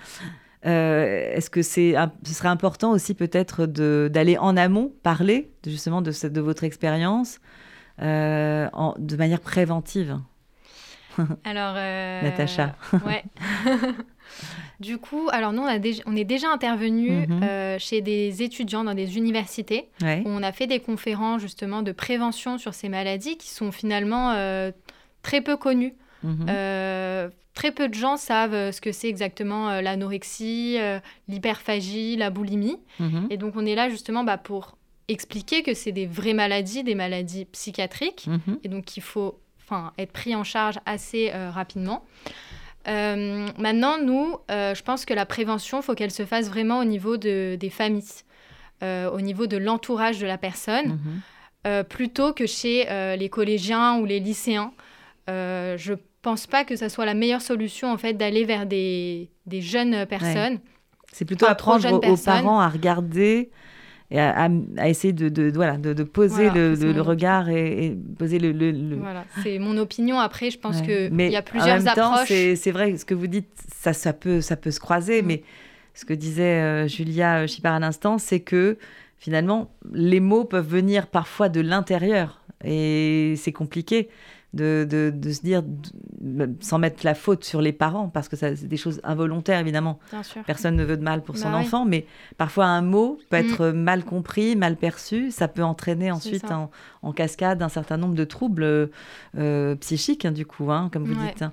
Est-ce 0.63 1.49
que 1.49 1.63
c'est, 1.63 1.95
ce 2.23 2.35
serait 2.35 2.49
important 2.49 2.93
aussi 2.93 3.15
peut-être 3.15 3.65
d'aller 3.65 4.37
en 4.37 4.59
amont, 4.59 4.93
parler 5.03 5.51
justement 5.65 6.03
de 6.03 6.41
votre 6.41 6.65
expérience? 6.65 7.41
Euh, 8.03 8.69
de 8.99 9.17
manière 9.17 9.41
préventive 9.41 10.19
Alors, 11.45 11.75
euh, 11.77 12.23
Natacha. 12.23 12.77
ouais. 13.05 13.25
du 14.81 14.97
coup, 14.99 15.29
alors 15.33 15.53
nous, 15.53 15.63
on, 15.63 15.67
a 15.67 15.79
déjà, 15.79 16.03
on 16.07 16.17
est 16.17 16.25
déjà 16.25 16.49
intervenu 16.51 17.27
mhm. 17.27 17.43
euh, 17.43 17.79
chez 17.79 18.01
des 18.01 18.43
étudiants 18.43 18.85
dans 18.85 18.95
des 18.95 19.19
universités 19.19 19.91
où 20.03 20.29
on 20.29 20.43
a 20.43 20.53
fait 20.53 20.67
des 20.67 20.81
conférences 20.81 21.43
justement 21.43 21.83
de 21.83 21.93
prévention 21.93 22.59
sur 22.59 22.75
ces 22.75 22.89
maladies 22.89 23.37
qui 23.37 23.51
sont 23.51 23.73
finalement 23.73 24.35
très 25.23 25.41
peu 25.41 25.57
connues. 25.57 25.95
Mhm. 26.23 26.47
très 27.55 27.73
peu 27.73 27.89
de 27.89 27.95
gens 27.95 28.17
savent 28.17 28.71
ce 28.71 28.81
que 28.81 28.93
c'est 28.93 29.09
exactement 29.09 29.81
l'anorexie, 29.81 30.79
l'hyperphagie, 31.29 32.17
la 32.17 32.31
boulimie. 32.31 32.79
Mhm. 32.99 33.27
Et 33.31 33.37
donc, 33.37 33.55
on 33.57 33.67
est 33.67 33.75
là 33.75 33.91
justement 33.91 34.25
bah, 34.25 34.39
pour 34.39 34.77
expliquer 35.11 35.63
que 35.63 35.75
c'est 35.75 35.93
des 35.93 36.07
vraies 36.07 36.35
maladies, 36.35 36.85
des 36.85 36.95
maladies 36.95 37.45
psychiatriques, 37.47 38.27
mhm. 38.27 38.59
et 38.65 38.69
donc 38.69 38.97
il 38.97 39.03
faut 39.03 39.41
être 39.99 40.13
pris 40.13 40.35
en 40.35 40.45
charge 40.45 40.79
assez 40.87 41.31
euh, 41.33 41.51
rapidement. 41.51 42.05
Euh, 42.89 43.47
maintenant, 43.59 43.99
nous, 44.03 44.37
euh, 44.51 44.75
je 44.75 44.83
pense 44.83 45.05
que 45.05 45.15
la 45.15 45.27
prévention, 45.27 45.81
il 45.81 45.83
faut 45.83 45.95
qu'elle 45.95 46.11
se 46.11 46.25
fasse 46.25 46.49
vraiment 46.49 46.81
au 46.81 46.85
niveau 46.85 47.17
de, 47.17 47.57
des 47.59 47.71
familles, 47.71 48.05
au 48.83 49.21
niveau 49.21 49.47
de 49.47 49.59
l'entourage 49.59 50.19
de 50.21 50.27
la 50.27 50.39
personne, 50.39 50.99
mhm. 51.65 51.85
plutôt 51.85 52.33
que 52.33 52.47
chez 52.47 52.87
les 53.19 53.29
collégiens 53.29 53.99
ou 53.99 54.07
les 54.07 54.21
lycéens. 54.21 54.73
je 55.29 55.93
pense 56.23 56.47
pas 56.47 56.65
que 56.65 56.77
ça 56.77 56.89
soit 56.89 57.05
la 57.05 57.13
meilleure 57.13 57.43
solution 57.43 57.93
en 57.93 57.99
fait 57.99 58.15
d'aller 58.15 58.47
vers 58.47 58.65
des, 58.65 59.31
des, 59.45 59.61
jeunes 59.61 60.07
personnes. 60.07 60.61
C'est 61.13 61.27
plutôt 61.27 61.45
apprendre 61.45 61.93
aux, 61.93 62.17
parents 62.17 62.61
à 62.61 62.71
regarder 62.71 63.51
et 64.13 64.19
à, 64.19 64.49
essayer 64.89 65.13
de, 65.13 65.29
de, 65.29 65.53
voilà, 65.55 65.77
de, 65.77 65.93
de 65.93 66.03
poser 66.03 66.51
le, 66.51 66.75
le, 66.75 67.01
regard 67.01 67.49
et, 67.49 67.97
poser 68.19 68.41
le... 68.41 68.51
le 68.51 68.97
Voilà, 68.97 69.25
c'est 69.45 69.61
mon 69.61 69.77
opinion. 69.79 70.19
Après, 70.19 70.51
je 70.51 70.59
pense 70.59 70.83
que 70.83 71.09
qu'il 71.09 71.31
y 71.31 71.37
a 71.37 71.43
plusieurs 71.43 71.77
en 71.77 71.79
même 71.79 71.89
approches. 71.89 72.29
C'est 72.29 72.71
vrai, 72.73 72.97
ce 72.97 73.05
que 73.05 73.15
vous 73.15 73.29
dites, 73.29 73.49
ça, 73.73 73.93
ça, 73.93 74.13
peut, 74.13 74.41
ça 74.41 74.57
peut 74.57 74.73
se 74.73 74.81
croiser, 74.81 75.23
mm. 75.23 75.27
mais 75.27 75.43
ce 75.95 76.05
que 76.05 76.13
disait 76.13 76.61
euh, 76.61 76.89
Julia 76.89 77.47
Chipard 77.47 77.75
à 77.75 77.79
l'instant, 77.79 78.19
c'est 78.19 78.41
que 78.41 78.79
finalement, 79.17 79.71
les 79.93 80.21
mots 80.21 80.45
peuvent 80.45 80.69
venir 80.69 81.07
parfois 81.07 81.49
de 81.49 81.61
l'intérieur 81.61 82.43
et 82.65 83.35
c'est 83.37 83.53
compliqué 83.53 84.09
de, 84.53 84.85
de, 85.15 85.33
se 85.33 85.43
dire, 85.43 85.63
sans 86.61 86.79
mettre 86.79 87.05
la 87.05 87.15
faute 87.15 87.45
sur 87.45 87.61
les 87.61 87.73
parents, 87.73 88.09
parce 88.09 88.29
que 88.29 88.35
c'est 88.35 88.67
des 88.67 88.77
choses 88.77 89.01
involontaires, 89.05 89.61
évidemment. 89.61 90.01
Personne 90.45 90.75
ne 90.75 90.85
veut 90.85 90.97
de 90.97 91.05
mal 91.05 91.23
pour 91.23 91.37
son 91.37 91.51
bah 91.51 91.59
enfant, 91.59 91.85
mais 91.85 92.05
parfois 92.37 92.67
un 92.67 92.83
mot 92.83 93.19
peut 93.31 93.37
mm. 93.37 93.47
être 93.47 93.69
mal 93.69 94.05
compris, 94.05 94.57
mal 94.57 94.77
perçu. 94.77 95.31
Ça 95.31 95.47
peut 95.47 95.63
entraîner 95.63 96.11
ensuite 96.11 96.47
en, 96.51 97.13
cascade 97.13 97.63
un 97.63 97.69
certain 97.69 97.97
nombre 97.97 98.15
de 98.15 98.25
troubles 98.25 98.91
euh, 99.39 99.77
psychiques, 99.77 100.25
hein, 100.25 100.33
du 100.33 100.47
coup, 100.47 100.73
hein, 100.73 100.91
comme 100.93 101.05
vous 101.05 101.15
dites. 101.15 101.43
Hein. 101.43 101.53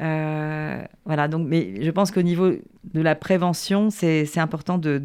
Euh, 0.00 0.84
voilà, 1.04 1.26
donc, 1.26 1.46
mais 1.48 1.82
je 1.82 1.90
pense 1.90 2.12
qu'au 2.12 2.22
niveau 2.22 2.50
de 2.50 3.00
la 3.00 3.16
prévention, 3.16 3.90
c'est 3.90 4.38
important 4.38 4.78
de, 4.78 4.98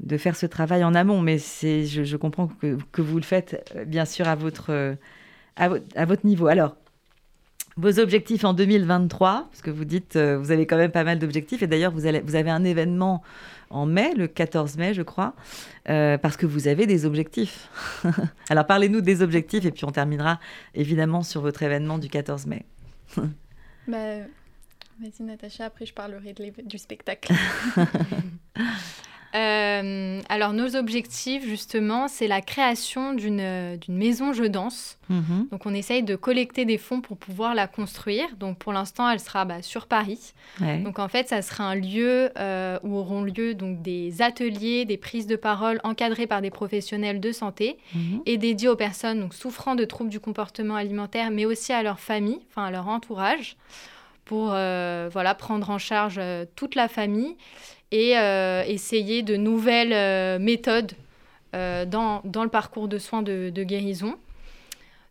de 0.00 0.16
faire 0.16 0.34
ce 0.34 0.46
travail 0.46 0.82
en 0.82 0.94
amont, 0.94 1.20
mais 1.20 1.38
je, 1.38 2.02
je 2.02 2.16
comprends 2.16 2.48
que, 2.48 2.76
que, 2.90 3.02
vous 3.02 3.16
le 3.16 3.24
faites 3.24 3.72
euh, 3.76 3.84
bien 3.84 4.04
sûr 4.04 4.26
à 4.26 4.34
votre, 4.34 4.96
à, 5.58 6.04
votre 6.04 6.24
niveau. 6.24 6.46
Alors, 6.46 6.76
vos 7.76 7.98
objectifs 8.00 8.44
en 8.44 8.54
2023, 8.54 9.48
parce 9.50 9.62
que 9.62 9.70
vous 9.70 9.84
dites, 9.84 10.16
euh, 10.16 10.38
vous 10.38 10.50
avez 10.50 10.66
quand 10.66 10.76
même 10.76 10.90
pas 10.90 11.04
mal 11.04 11.18
d'objectifs, 11.18 11.62
et 11.62 11.66
d'ailleurs, 11.66 11.92
vous, 11.92 12.00
vous 12.00 12.34
avez 12.34 12.50
un 12.50 12.64
événement 12.64 13.22
en 13.70 13.86
mai, 13.86 14.14
le 14.14 14.26
14 14.26 14.76
mai, 14.78 14.94
je 14.94 15.02
crois, 15.02 15.34
euh, 15.88 16.18
parce 16.18 16.36
que 16.36 16.46
vous 16.46 16.68
avez 16.68 16.86
des 16.86 17.04
objectifs. 17.04 17.68
Alors, 18.48 18.66
parlez-nous 18.66 19.00
des 19.00 19.22
objectifs, 19.22 19.64
et 19.64 19.70
puis 19.70 19.84
on 19.84 19.92
terminera 19.92 20.40
évidemment 20.74 21.22
sur 21.22 21.40
votre 21.40 21.62
événement 21.62 21.98
du 21.98 22.08
14 22.08 22.46
mai. 22.46 22.64
bah, 23.88 23.98
Vas-y, 25.00 25.22
Natacha, 25.22 25.66
après 25.66 25.86
je 25.86 25.94
parlerai 25.94 26.34
du 26.64 26.76
spectacle. 26.76 27.32
Euh, 29.34 30.20
alors 30.30 30.54
nos 30.54 30.74
objectifs 30.74 31.44
justement, 31.44 32.08
c'est 32.08 32.28
la 32.28 32.40
création 32.40 33.12
d'une 33.12 33.78
maison 33.88 34.32
je 34.32 34.44
danse. 34.44 34.98
Mhm. 35.10 35.48
Donc 35.50 35.66
on 35.66 35.74
essaye 35.74 36.02
de 36.02 36.16
collecter 36.16 36.64
des 36.64 36.78
fonds 36.78 37.00
pour 37.00 37.18
pouvoir 37.18 37.54
la 37.54 37.66
construire. 37.66 38.26
Donc 38.36 38.58
pour 38.58 38.72
l'instant, 38.72 39.08
elle 39.10 39.20
sera 39.20 39.44
bah, 39.44 39.62
sur 39.62 39.86
Paris. 39.86 40.32
Donc 40.60 40.98
en 40.98 41.08
fait, 41.08 41.28
ça 41.28 41.42
sera 41.42 41.64
un 41.64 41.74
lieu 41.74 42.30
euh, 42.38 42.78
où 42.82 42.96
auront 42.96 43.22
lieu 43.22 43.54
donc 43.54 43.82
des 43.82 44.22
ateliers, 44.22 44.84
des 44.84 44.96
prises 44.96 45.26
de 45.26 45.36
parole 45.36 45.80
encadrées 45.84 46.26
par 46.26 46.40
des 46.40 46.50
professionnels 46.50 47.20
de 47.20 47.32
santé 47.32 47.78
mhm. 47.94 48.22
et 48.26 48.38
dédiés 48.38 48.68
aux 48.68 48.76
personnes 48.76 49.20
donc, 49.20 49.34
souffrant 49.34 49.74
de 49.74 49.84
troubles 49.84 50.10
du 50.10 50.20
comportement 50.20 50.74
alimentaire, 50.74 51.30
mais 51.30 51.44
aussi 51.44 51.72
à 51.72 51.82
leur 51.82 52.00
famille, 52.00 52.40
enfin 52.50 52.66
à 52.66 52.70
leur 52.70 52.88
entourage, 52.88 53.56
pour 54.24 54.50
euh, 54.52 55.08
voilà 55.12 55.34
prendre 55.34 55.70
en 55.70 55.78
charge 55.78 56.20
toute 56.54 56.74
la 56.74 56.88
famille 56.88 57.36
et 57.90 58.18
euh, 58.18 58.62
essayer 58.66 59.22
de 59.22 59.36
nouvelles 59.36 59.92
euh, 59.92 60.38
méthodes 60.38 60.92
euh, 61.54 61.84
dans, 61.84 62.20
dans, 62.24 62.44
le 62.44 62.50
parcours 62.50 62.88
de 62.88 62.98
soins 62.98 63.22
de, 63.22 63.50
guérison. 63.62 64.16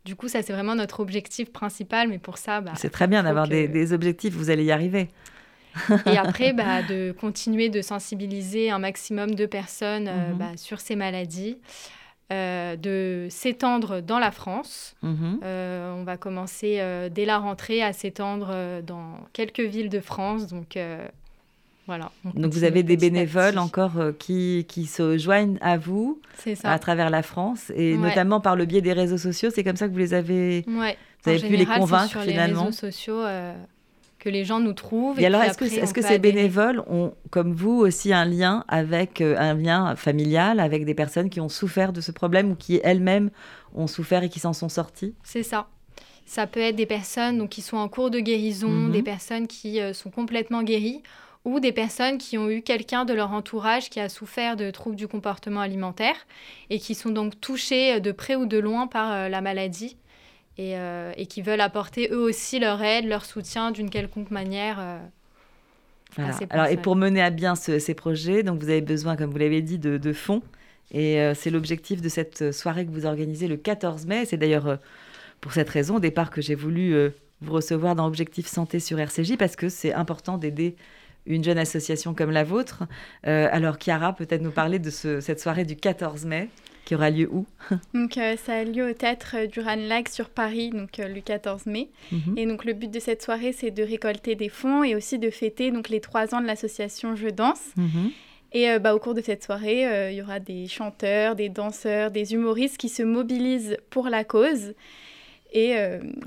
Du 0.06 0.16
coup, 0.16 0.28
ça, 0.28 0.42
c'est 0.42 0.54
vraiment 0.54 0.76
notre 0.76 1.00
objectif 1.00 1.52
principal, 1.52 2.08
mais 2.08 2.20
pour 2.20 2.38
ça... 2.38 2.62
Bah, 2.62 2.72
c'est 2.76 2.92
très 2.92 3.08
bien 3.08 3.24
d'avoir 3.24 3.48
des, 3.48 3.68
des, 3.68 3.94
objectifs, 3.94 4.34
vous 4.34 4.50
allez 4.50 4.64
y 4.64 4.72
arriver. 4.72 5.10
et 6.06 6.18
après, 6.18 6.54
bah, 6.54 6.82
de 6.84 7.14
continuer 7.20 7.70
de 7.70 7.82
sensibiliser 7.82 8.70
un 8.70 8.80
maximum 8.80 9.36
de 9.36 9.46
personnes 9.46 10.10
mhm. 10.10 10.38
bah, 10.38 10.52
sur 10.56 10.80
ces 10.80 10.96
maladies. 10.96 11.58
de 12.30 13.28
s'étendre 13.30 14.02
dans 14.02 14.20
la 14.20 14.32
France. 14.32 14.96
Mhm. 15.02 15.40
on 15.42 16.04
va 16.06 16.18
commencer 16.18 16.80
dès 17.12 17.26
la 17.26 17.40
rentrée 17.40 17.82
à 17.82 17.92
s'étendre 17.92 18.82
dans 18.84 19.18
quelques 19.34 19.60
villes 19.60 19.90
de 19.90 20.00
France. 20.00 20.48
Donc, 20.48 20.78
voilà, 21.88 22.12
Donc 22.34 22.52
vous 22.52 22.66
avez 22.66 22.84
des 22.84 22.98
bénévoles 22.98 23.58
encore 23.58 23.98
euh, 23.98 24.12
qui, 24.12 24.66
qui, 24.68 24.86
se 24.88 25.18
joignent 25.18 25.58
à 25.62 25.78
vous 25.78 26.20
à 26.66 26.80
travers 26.80 27.10
la 27.10 27.24
France 27.24 27.72
et 27.74 27.96
notamment 27.96 28.42
par 28.42 28.58
le 28.58 28.66
biais 28.66 28.82
des 28.82 28.92
réseaux 28.92 29.18
sociaux. 29.18 29.50
C'est 29.56 29.64
comme 29.64 29.78
ça 29.78 29.88
que 29.88 29.94
vous 29.94 30.00
les 30.00 30.14
avez, 30.14 30.66
ouais. 30.68 30.98
vous 31.24 31.30
avez 31.30 31.40
pu 31.40 31.56
les 31.56 31.66
convaincre 31.66 32.10
sur 32.10 32.22
finalement. 32.24 32.60
Les 32.60 32.66
réseaux 32.68 32.78
sociaux 32.78 33.24
euh, 33.24 33.54
que 34.20 34.28
les 34.28 34.44
gens 34.44 34.60
nous 34.60 34.74
trouvent. 34.74 35.18
Et, 35.18 35.26
alors 35.26 35.42
est-ce 35.42 35.58
que, 35.58 35.64
est 35.64 35.86
-ce 35.86 35.94
que 35.94 36.02
ces 36.02 36.20
bénévoles 36.20 36.84
ont, 36.88 37.14
comme 37.30 37.54
vous, 37.54 37.78
aussi 37.80 38.12
un 38.12 38.26
lien 38.26 38.66
avec 38.68 39.22
euh, 39.22 39.38
un 39.38 39.54
lien 39.54 39.96
familial 39.96 40.60
avec 40.60 40.84
des 40.84 40.94
personnes 40.94 41.30
qui 41.30 41.40
ont 41.40 41.50
souffert 41.50 41.94
de 41.94 42.02
ce 42.02 42.12
problème 42.12 42.52
ou 42.52 42.56
qui 42.56 42.82
elles-mêmes 42.84 43.30
ont 43.76 43.88
souffert 43.88 44.24
et 44.24 44.30
qui 44.30 44.42
s'en 44.42 44.52
sont 44.52 44.68
sorties? 44.68 45.16
C'est 45.24 45.44
ça. 45.44 45.70
Ça 46.26 46.48
peut 46.48 46.60
être 46.60 46.76
des 46.76 46.86
personnes 46.86 47.38
donc, 47.38 47.48
qui 47.48 47.62
sont 47.62 47.78
en 47.78 47.88
cours 47.88 48.12
de 48.12 48.20
guérison, 48.20 48.68
mhm. 48.68 48.92
des 48.92 49.04
personnes 49.04 49.48
qui 49.48 49.80
sont 49.94 50.10
complètement 50.10 50.64
guéries 50.64 51.02
ou 51.48 51.60
des 51.60 51.72
personnes 51.72 52.18
qui 52.18 52.38
ont 52.38 52.50
eu 52.50 52.62
quelqu'un 52.62 53.06
de 53.06 53.14
leur 53.14 53.32
entourage 53.32 53.90
qui 53.90 54.00
a 54.00 54.10
souffert 54.10 54.56
de 54.56 54.70
troubles 54.72 54.96
du 54.96 55.08
comportement 55.08 55.62
alimentaire 55.62 56.16
et 56.70 56.80
qui 56.80 56.96
sont 56.96 57.10
donc 57.10 57.40
touchés 57.40 58.00
de 58.00 58.12
près 58.12 58.36
ou 58.36 58.46
de 58.46 58.58
loin 58.58 58.88
par 58.88 59.30
la 59.30 59.42
maladie 59.42 59.98
et, 60.58 60.74
et, 61.16 61.26
qui 61.28 61.42
veulent 61.42 61.62
apporter 61.62 62.10
eux 62.12 62.20
aussi 62.20 62.60
leur 62.60 62.82
aide, 62.82 63.06
leur 63.06 63.26
soutien 63.26 63.72
d'une 63.72 63.90
quelconque 63.90 64.32
manière 64.32 65.00
alors, 66.50 66.68
et 66.68 66.78
pour 66.78 66.96
mener 66.96 67.22
à 67.22 67.30
bien 67.30 67.56
ces 67.56 67.94
projets, 67.94 68.44
donc 68.44 68.62
vous 68.62 68.70
avez 68.70 68.82
besoin, 68.82 69.16
comme 69.16 69.32
vous 69.32 69.38
l'avez 69.38 69.62
dit, 69.62 69.78
de, 69.78 70.14
fonds. 70.14 70.42
Et 70.92 71.20
euh, 71.20 71.34
c'est 71.34 71.50
l'objectif 71.50 72.02
de 72.02 72.10
cette 72.10 72.52
soirée 72.54 72.86
que 72.86 72.92
vous 72.92 73.06
organisez 73.06 73.48
le 73.48 73.58
14 73.58 74.06
mai. 74.06 74.26
C'est 74.26 74.38
d'ailleurs 74.38 74.68
euh, 74.68 74.76
pour 75.42 75.52
cette 75.52 75.70
raison, 75.70 75.98
au 75.98 76.00
départ, 76.00 76.32
que 76.32 76.42
j'ai 76.42 76.56
voulu 76.56 76.94
euh, 76.94 77.10
vous 77.42 77.54
recevoir 77.54 77.94
dans 77.96 78.08
Objectif 78.08 78.48
Santé 78.48 78.80
sur 78.80 79.00
RCJ, 79.00 79.36
parce 79.38 79.56
que 79.56 79.70
c'est 79.70 79.94
important 79.94 80.38
d'aider 80.38 80.76
une 81.28 81.44
jeune 81.44 81.58
association 81.58 82.14
comme 82.14 82.32
la 82.32 82.44
vôtre. 82.44 82.84
alors, 83.24 83.78
Chiara, 83.78 84.14
peut-être 84.14 84.42
nous 84.42 84.52
parler 84.52 84.80
de 84.80 84.90
cette 84.90 85.40
soirée 85.40 85.66
du 85.66 85.76
14 85.76 86.26
mai 86.26 86.50
qui 86.88 86.96
aura 86.96 87.10
lieu 87.10 87.28
où? 87.30 87.46
Donc 87.94 88.18
euh, 88.18 88.38
ça 88.38 88.60
a 88.60 88.64
lieu 88.64 88.92
au 88.92 88.94
théâtre 88.94 89.46
du 89.52 89.60
Ranlag 89.60 90.08
sur 90.08 90.30
Paris, 90.30 90.70
donc 90.70 91.00
euh, 91.00 91.10
le 91.10 91.20
14 91.20 91.66
mai. 91.66 91.90
Mhm. 92.14 92.38
Et 92.38 92.46
donc 92.46 92.64
le 92.64 92.72
but 92.72 92.90
de 92.90 93.00
cette 93.02 93.22
soirée, 93.22 93.52
c'est 93.52 93.72
de 93.72 93.84
récolter 93.84 94.36
des 94.36 94.48
fonds 94.48 94.86
et 94.86 94.96
aussi 94.96 95.20
de 95.20 95.30
fêter 95.30 95.72
donc 95.72 95.90
les 95.90 96.00
trois 96.00 96.34
ans 96.34 96.40
de 96.40 96.48
l'association 96.48 97.18
Je 97.18 97.28
Danse. 97.28 97.62
Mhm. 97.76 98.12
Et 98.54 98.70
euh, 98.70 98.80
bah, 98.80 98.96
au 98.96 99.00
cours 99.00 99.14
de 99.16 99.22
cette 99.22 99.44
soirée, 99.44 100.12
il 100.12 100.16
y 100.16 100.22
aura 100.22 100.40
des 100.40 100.68
chanteurs, 100.68 101.36
des 101.36 101.50
danseurs, 101.50 102.10
des 102.10 102.34
humoristes 102.34 102.78
qui 102.78 102.88
se 102.88 103.04
mobilisent 103.04 103.76
pour 103.90 104.08
la 104.08 104.24
cause. 104.24 104.74
Et 105.54 105.76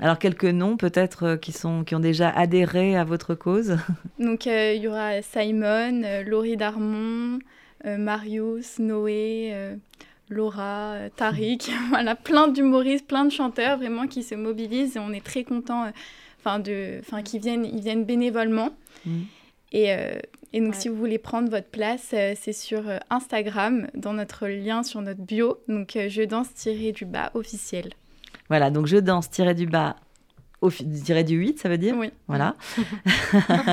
Alors 0.01 0.17
quelques 0.17 0.45
noms 0.45 0.77
peut-être 0.77 1.35
qui, 1.35 1.51
sont, 1.51 1.83
qui 1.83 1.95
ont 1.95 1.99
déjà 1.99 2.29
adhéré 2.29 2.97
à 2.97 3.03
votre 3.03 3.35
cause 3.35 3.77
Donc 4.19 4.45
il 4.45 4.77
y 4.77 4.87
aura 4.87 5.21
Simon, 5.21 6.01
Laurie 6.25 6.57
Darmon, 6.57 7.39
Marius, 7.85 8.79
Noé, 8.79 9.77
Laura, 10.31 10.93
euh, 10.93 11.09
Tariq, 11.15 11.69
voilà, 11.89 12.15
plein 12.15 12.47
d'humoristes, 12.47 13.05
plein 13.05 13.25
de 13.25 13.31
chanteurs 13.31 13.77
vraiment 13.77 14.07
qui 14.07 14.23
se 14.23 14.33
mobilisent 14.33 14.95
et 14.95 14.99
on 14.99 15.11
est 15.11 15.23
très 15.23 15.43
contents, 15.43 15.85
euh, 15.85 15.91
enfin 16.39 16.59
de, 16.59 16.99
enfin 17.01 17.21
qui 17.21 17.37
viennent, 17.37 17.65
ils 17.65 17.81
viennent 17.81 18.05
bénévolement. 18.05 18.69
Mm. 19.05 19.19
Et, 19.73 19.93
euh, 19.93 20.19
et, 20.53 20.61
donc 20.61 20.75
si 20.75 20.89
vous 20.89 20.95
voulez 20.95 21.17
prendre 21.17 21.49
votre 21.49 21.69
place, 21.69 22.07
c'est 22.09 22.53
sur 22.53 22.83
Instagram 23.09 23.87
dans 23.93 24.13
notre 24.13 24.47
lien 24.47 24.83
sur 24.83 25.01
notre 25.01 25.21
bio, 25.21 25.57
donc 25.69 25.97
je 26.07 26.23
danse 26.23 26.53
tiré 26.53 26.91
du 26.91 27.05
bas 27.05 27.31
officiel. 27.35 27.91
Voilà, 28.51 28.69
donc 28.69 28.85
je 28.85 28.97
danse 28.97 29.29
tiré 29.29 29.55
du 29.55 29.65
bas 29.65 29.95
tiré 30.69 31.23
du 31.23 31.35
8, 31.35 31.59
ça 31.59 31.69
veut 31.69 31.77
dire 31.77 31.95
Oui. 31.97 32.11
Voilà. 32.27 32.55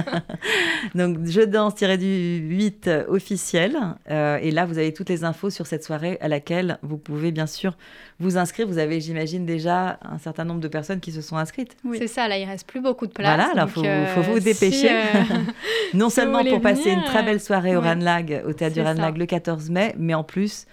Donc, 0.94 1.18
je 1.26 1.42
danse 1.42 1.74
tiré 1.74 1.98
du 1.98 2.38
8 2.38 2.88
officiel. 3.08 3.76
Euh, 4.08 4.38
et 4.40 4.52
là, 4.52 4.66
vous 4.66 4.78
avez 4.78 4.94
toutes 4.94 5.08
les 5.08 5.24
infos 5.24 5.50
sur 5.50 5.66
cette 5.66 5.82
soirée 5.84 6.16
à 6.20 6.28
laquelle 6.28 6.78
vous 6.82 6.96
pouvez 6.96 7.32
bien 7.32 7.46
sûr 7.46 7.76
vous 8.20 8.38
inscrire. 8.38 8.68
Vous 8.68 8.78
avez, 8.78 9.00
j'imagine, 9.00 9.44
déjà 9.44 9.98
un 10.00 10.18
certain 10.18 10.44
nombre 10.44 10.60
de 10.60 10.68
personnes 10.68 11.00
qui 11.00 11.10
se 11.10 11.20
sont 11.20 11.36
inscrites. 11.36 11.76
Oui. 11.84 11.98
C'est 11.98 12.06
ça, 12.06 12.28
là, 12.28 12.38
il 12.38 12.46
reste 12.46 12.66
plus 12.68 12.80
beaucoup 12.80 13.08
de 13.08 13.12
place. 13.12 13.36
Voilà, 13.36 13.50
alors 13.52 13.68
il 13.76 13.86
euh, 13.86 14.06
faut, 14.14 14.22
vous 14.22 14.40
dépêcher. 14.40 14.90
Euh, 14.90 15.22
non 15.94 16.08
seulement 16.08 16.44
pour 16.44 16.60
passer 16.60 16.92
une 16.92 17.02
très 17.02 17.24
belle 17.24 17.40
soirée 17.40 17.76
au 17.76 17.80
Ranlag, 17.80 18.44
au 18.46 18.52
théâtre 18.52 18.74
du 18.74 18.80
Ranlag 18.80 19.18
le 19.18 19.26
14 19.26 19.70
mai, 19.70 19.94
mais 19.98 20.14
en 20.14 20.24
plus 20.24 20.66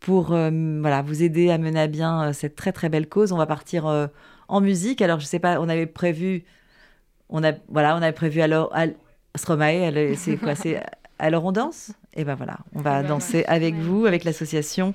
pour 0.00 0.28
voilà, 0.28 1.02
vous 1.02 1.22
aider 1.22 1.50
à 1.50 1.58
mener 1.58 1.80
à 1.80 1.86
bien 1.86 2.32
cette 2.32 2.56
très 2.56 2.72
très 2.72 2.88
belle 2.88 3.08
cause. 3.08 3.32
On 3.32 3.36
va 3.36 3.46
partir 3.46 4.08
en 4.48 4.60
musique. 4.60 5.02
Alors, 5.02 5.20
je 5.20 5.26
sais 5.26 5.38
pas, 5.38 5.60
on 5.60 5.68
avait 5.68 5.86
prévu, 5.86 6.44
on 7.28 7.44
a, 7.44 7.52
voilà, 7.68 7.94
on 7.96 8.02
avait 8.02 8.12
prévu 8.12 8.40
alors, 8.40 8.74
Stromae, 9.36 10.14
c'est 10.16 10.36
quoi 10.36 10.54
C'est 10.54 10.82
alors 11.20 11.44
on 11.44 11.52
danse? 11.52 11.92
Et 12.14 12.24
ben 12.24 12.34
voilà, 12.34 12.58
on 12.74 12.80
va 12.80 13.00
eh 13.00 13.02
ben, 13.02 13.08
danser 13.08 13.44
avec 13.46 13.76
vous, 13.76 14.06
avec 14.06 14.24
l'association 14.24 14.94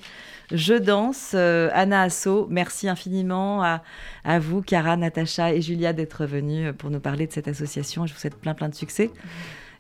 Je 0.52 0.74
danse. 0.74 1.32
Euh, 1.34 1.70
Anna 1.74 2.02
Asso, 2.02 2.48
merci 2.50 2.90
infiniment 2.90 3.64
à, 3.64 3.82
à, 4.26 4.40
vous, 4.40 4.62
Cara, 4.62 4.98
Natacha 4.98 5.54
et 5.54 5.62
Julia 5.62 5.94
d'être 5.94 6.26
venues 6.26 6.74
pour 6.74 6.90
nous 6.90 7.00
parler 7.00 7.26
de 7.28 7.32
cette 7.32 7.48
association. 7.48 8.06
Je 8.06 8.14
vous 8.14 8.20
souhaite 8.20 8.36
plein 8.36 8.54
plein 8.54 8.68
de 8.68 8.76
succès. 8.76 9.12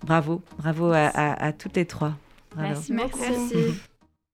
Bravo, 0.05 0.41
bravo 0.57 0.91
à, 0.93 1.51
toutes 1.51 1.75
les 1.75 1.85
trois. 1.85 2.13
Merci, 2.57 2.93
merci. 2.93 3.81